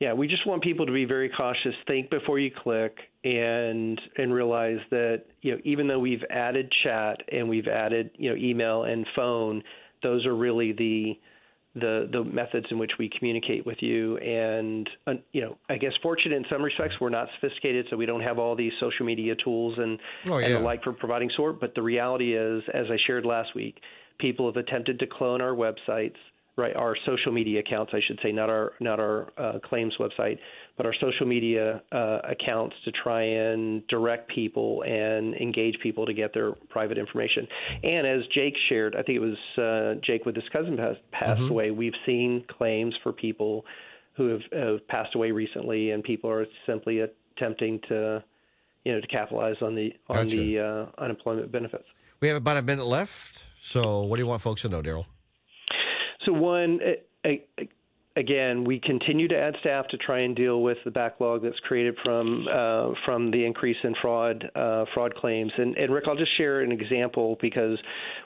Yeah, 0.00 0.12
we 0.12 0.28
just 0.28 0.46
want 0.46 0.62
people 0.62 0.84
to 0.84 0.92
be 0.92 1.06
very 1.06 1.30
cautious. 1.30 1.74
Think 1.86 2.10
before 2.10 2.38
you 2.38 2.50
click, 2.50 2.98
and 3.24 3.98
and 4.18 4.34
realize 4.34 4.78
that 4.90 5.24
you 5.40 5.52
know 5.52 5.60
even 5.64 5.88
though 5.88 5.98
we've 5.98 6.24
added 6.28 6.70
chat 6.82 7.20
and 7.32 7.48
we've 7.48 7.68
added 7.68 8.10
you 8.16 8.30
know 8.30 8.36
email 8.36 8.84
and 8.84 9.06
phone, 9.16 9.62
those 10.02 10.26
are 10.26 10.36
really 10.36 10.72
the 10.72 11.18
the 11.74 12.08
the 12.12 12.22
methods 12.24 12.66
in 12.70 12.78
which 12.78 12.92
we 12.98 13.10
communicate 13.18 13.66
with 13.66 13.78
you. 13.80 14.16
And 14.18 14.88
uh, 15.06 15.14
you 15.32 15.40
know, 15.40 15.58
I 15.68 15.76
guess 15.76 15.92
fortunate 16.02 16.36
in 16.36 16.44
some 16.50 16.62
respects, 16.62 16.94
we're 17.00 17.10
not 17.10 17.28
sophisticated, 17.40 17.86
so 17.90 17.96
we 17.96 18.06
don't 18.06 18.22
have 18.22 18.38
all 18.38 18.54
these 18.54 18.72
social 18.80 19.04
media 19.06 19.34
tools 19.42 19.74
and 19.78 19.98
Oh, 20.28 20.38
and 20.38 20.54
the 20.54 20.60
like 20.60 20.82
for 20.82 20.92
providing 20.92 21.30
support. 21.30 21.60
But 21.60 21.74
the 21.74 21.82
reality 21.82 22.36
is, 22.36 22.62
as 22.72 22.86
I 22.90 22.96
shared 23.06 23.24
last 23.24 23.54
week, 23.54 23.80
people 24.18 24.46
have 24.46 24.56
attempted 24.56 24.98
to 25.00 25.06
clone 25.06 25.40
our 25.40 25.54
websites 25.54 26.16
right 26.56 26.76
our 26.76 26.96
social 27.04 27.32
media 27.32 27.60
accounts 27.60 27.92
i 27.94 28.00
should 28.06 28.18
say 28.22 28.30
not 28.30 28.48
our 28.48 28.72
not 28.80 29.00
our 29.00 29.32
uh, 29.38 29.58
claims 29.58 29.94
website 29.98 30.38
but 30.76 30.86
our 30.86 30.94
social 31.00 31.26
media 31.26 31.82
uh, 31.92 32.18
accounts 32.28 32.74
to 32.84 32.90
try 32.90 33.22
and 33.22 33.86
direct 33.86 34.28
people 34.34 34.82
and 34.86 35.34
engage 35.34 35.76
people 35.82 36.04
to 36.06 36.12
get 36.12 36.34
their 36.34 36.52
private 36.70 36.98
information 36.98 37.46
and 37.82 38.06
as 38.06 38.20
jake 38.34 38.54
shared 38.68 38.94
i 38.96 39.02
think 39.02 39.16
it 39.16 39.20
was 39.20 39.36
uh, 39.58 40.00
jake 40.04 40.24
with 40.26 40.34
his 40.34 40.44
cousin 40.52 40.76
passed, 40.76 41.00
passed 41.12 41.50
away 41.50 41.70
we've 41.70 41.94
seen 42.06 42.44
claims 42.58 42.94
for 43.02 43.12
people 43.12 43.64
who 44.16 44.28
have, 44.28 44.40
have 44.52 44.86
passed 44.88 45.14
away 45.14 45.30
recently 45.30 45.90
and 45.90 46.02
people 46.04 46.30
are 46.30 46.46
simply 46.66 47.00
attempting 47.00 47.80
to 47.88 48.22
you 48.84 48.92
know 48.92 49.00
to 49.00 49.06
capitalize 49.06 49.56
on 49.62 49.74
the 49.74 49.92
on 50.08 50.26
Gotcha. 50.26 50.36
the 50.36 50.58
uh, 50.60 51.02
unemployment 51.02 51.50
benefits 51.50 51.84
We 52.20 52.28
have 52.28 52.36
about 52.36 52.56
a 52.56 52.62
minute 52.62 52.86
left. 52.86 53.42
So, 53.62 54.02
what 54.02 54.16
do 54.16 54.22
you 54.22 54.26
want 54.26 54.42
folks 54.42 54.60
to 54.62 54.68
know, 54.68 54.82
Darryl? 54.82 55.06
So 56.26 56.32
one, 56.32 56.80
a- 56.82 57.02
a- 57.26 57.68
again, 58.16 58.64
we 58.64 58.80
continue 58.80 59.28
to 59.28 59.36
add 59.36 59.54
staff 59.60 59.86
to 59.88 59.96
try 59.96 60.20
and 60.20 60.36
deal 60.36 60.62
with 60.62 60.78
the 60.84 60.90
backlog 60.90 61.42
that's 61.42 61.58
created 61.60 61.96
from 62.04 62.46
uh, 62.48 62.90
from 63.04 63.30
the 63.30 63.44
increase 63.44 63.76
in 63.82 63.94
fraud 64.00 64.50
uh, 64.54 64.84
fraud 64.94 65.14
claims. 65.16 65.52
And, 65.56 65.76
and 65.76 65.92
Rick, 65.92 66.04
I'll 66.08 66.16
just 66.16 66.36
share 66.36 66.60
an 66.60 66.72
example 66.72 67.36
because 67.40 67.78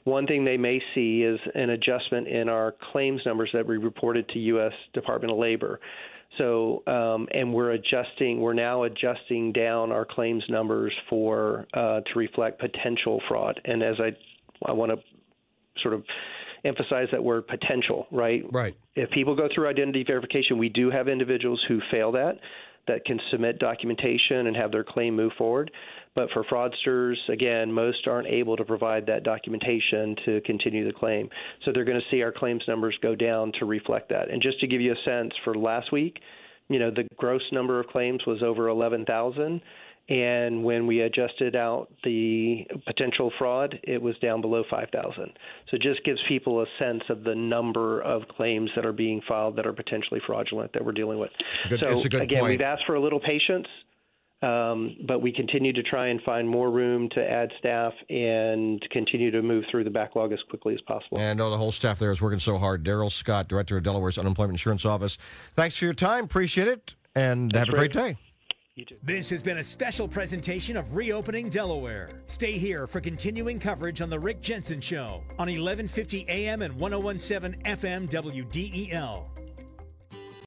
one 0.04 0.26
thing 0.26 0.44
they 0.44 0.56
may 0.56 0.80
see 0.94 1.22
is 1.22 1.40
an 1.54 1.70
adjustment 1.70 2.28
in 2.28 2.48
our 2.48 2.74
claims 2.92 3.20
numbers 3.24 3.50
that 3.52 3.66
we 3.66 3.76
reported 3.76 4.28
to 4.30 4.38
U.S. 4.38 4.72
Department 4.92 5.32
of 5.32 5.38
Labor. 5.38 5.80
So, 6.36 6.82
um, 6.86 7.26
and 7.34 7.52
we're 7.52 7.70
adjusting. 7.70 8.40
We're 8.40 8.52
now 8.52 8.84
adjusting 8.84 9.52
down 9.52 9.90
our 9.90 10.04
claims 10.04 10.44
numbers 10.48 10.92
for 11.08 11.66
uh, 11.72 12.00
to 12.00 12.18
reflect 12.18 12.60
potential 12.60 13.20
fraud. 13.28 13.60
And 13.64 13.82
as 13.82 13.96
I, 13.98 14.10
I 14.68 14.72
want 14.72 14.92
to 14.92 14.98
sort 15.82 15.94
of 15.94 16.04
emphasize 16.68 17.08
that 17.12 17.22
word 17.22 17.46
potential, 17.46 18.06
right? 18.10 18.44
Right. 18.52 18.76
If 18.94 19.10
people 19.10 19.34
go 19.34 19.48
through 19.54 19.68
identity 19.68 20.04
verification, 20.06 20.58
we 20.58 20.68
do 20.68 20.90
have 20.90 21.08
individuals 21.08 21.62
who 21.66 21.80
fail 21.90 22.12
that, 22.12 22.38
that 22.86 23.04
can 23.04 23.20
submit 23.30 23.58
documentation 23.58 24.46
and 24.46 24.56
have 24.56 24.72
their 24.72 24.84
claim 24.84 25.14
move 25.14 25.32
forward. 25.38 25.70
But 26.14 26.28
for 26.32 26.42
fraudsters, 26.44 27.16
again, 27.28 27.72
most 27.72 28.08
aren't 28.08 28.26
able 28.26 28.56
to 28.56 28.64
provide 28.64 29.06
that 29.06 29.22
documentation 29.22 30.16
to 30.24 30.40
continue 30.40 30.86
the 30.86 30.92
claim. 30.92 31.28
So 31.64 31.70
they're 31.72 31.84
going 31.84 32.00
to 32.00 32.06
see 32.10 32.22
our 32.22 32.32
claims 32.32 32.62
numbers 32.66 32.98
go 33.02 33.14
down 33.14 33.52
to 33.60 33.66
reflect 33.66 34.08
that. 34.08 34.30
And 34.30 34.42
just 34.42 34.58
to 34.60 34.66
give 34.66 34.80
you 34.80 34.92
a 34.92 35.04
sense, 35.04 35.32
for 35.44 35.54
last 35.54 35.92
week, 35.92 36.18
you 36.68 36.78
know, 36.78 36.90
the 36.90 37.06
gross 37.16 37.42
number 37.52 37.78
of 37.78 37.86
claims 37.86 38.20
was 38.26 38.42
over 38.42 38.68
11,000. 38.68 39.60
And 40.08 40.64
when 40.64 40.86
we 40.86 41.00
adjusted 41.02 41.54
out 41.54 41.92
the 42.02 42.66
potential 42.86 43.30
fraud, 43.38 43.78
it 43.82 44.00
was 44.00 44.16
down 44.20 44.40
below 44.40 44.64
5,000. 44.70 45.12
So 45.70 45.76
it 45.76 45.82
just 45.82 46.02
gives 46.04 46.18
people 46.28 46.62
a 46.62 46.66
sense 46.78 47.02
of 47.10 47.24
the 47.24 47.34
number 47.34 48.00
of 48.00 48.22
claims 48.28 48.70
that 48.74 48.86
are 48.86 48.92
being 48.94 49.20
filed 49.28 49.56
that 49.56 49.66
are 49.66 49.74
potentially 49.74 50.20
fraudulent 50.26 50.72
that 50.72 50.82
we're 50.82 50.92
dealing 50.92 51.18
with. 51.18 51.30
Good- 51.68 51.80
so 51.80 52.00
a 52.00 52.08
good 52.08 52.22
again, 52.22 52.40
point. 52.40 52.52
we've 52.52 52.62
asked 52.62 52.84
for 52.86 52.94
a 52.94 53.00
little 53.00 53.20
patience, 53.20 53.66
um, 54.40 54.96
but 55.06 55.20
we 55.20 55.30
continue 55.30 55.74
to 55.74 55.82
try 55.82 56.06
and 56.06 56.22
find 56.22 56.48
more 56.48 56.70
room 56.70 57.10
to 57.10 57.20
add 57.20 57.52
staff 57.58 57.92
and 58.08 58.82
continue 58.90 59.30
to 59.30 59.42
move 59.42 59.64
through 59.70 59.84
the 59.84 59.90
backlog 59.90 60.32
as 60.32 60.38
quickly 60.48 60.72
as 60.72 60.80
possible. 60.82 61.18
And 61.18 61.28
I 61.28 61.34
know 61.34 61.50
the 61.50 61.58
whole 61.58 61.72
staff 61.72 61.98
there 61.98 62.12
is 62.12 62.22
working 62.22 62.40
so 62.40 62.56
hard. 62.56 62.82
Darryl 62.82 63.12
Scott, 63.12 63.46
Director 63.46 63.76
of 63.76 63.82
Delaware's 63.82 64.16
Unemployment 64.16 64.54
Insurance 64.54 64.86
Office. 64.86 65.18
Thanks 65.54 65.76
for 65.76 65.84
your 65.84 65.92
time. 65.92 66.24
Appreciate 66.24 66.68
it. 66.68 66.94
And 67.14 67.52
have 67.52 67.68
a 67.68 67.72
great 67.72 67.94
Rick. 67.94 68.16
day. 68.16 68.27
You 68.78 68.84
too. 68.84 68.96
This 69.02 69.28
has 69.30 69.42
been 69.42 69.58
a 69.58 69.64
special 69.64 70.06
presentation 70.06 70.76
of 70.76 70.94
Reopening 70.94 71.48
Delaware. 71.48 72.10
Stay 72.28 72.52
here 72.52 72.86
for 72.86 73.00
continuing 73.00 73.58
coverage 73.58 74.00
on 74.00 74.08
The 74.08 74.20
Rick 74.20 74.40
Jensen 74.40 74.80
Show 74.80 75.24
on 75.30 75.48
1150 75.48 76.26
AM 76.28 76.62
and 76.62 76.78
1017 76.78 77.60
FM 77.64 78.08
WDEL. 78.08 79.37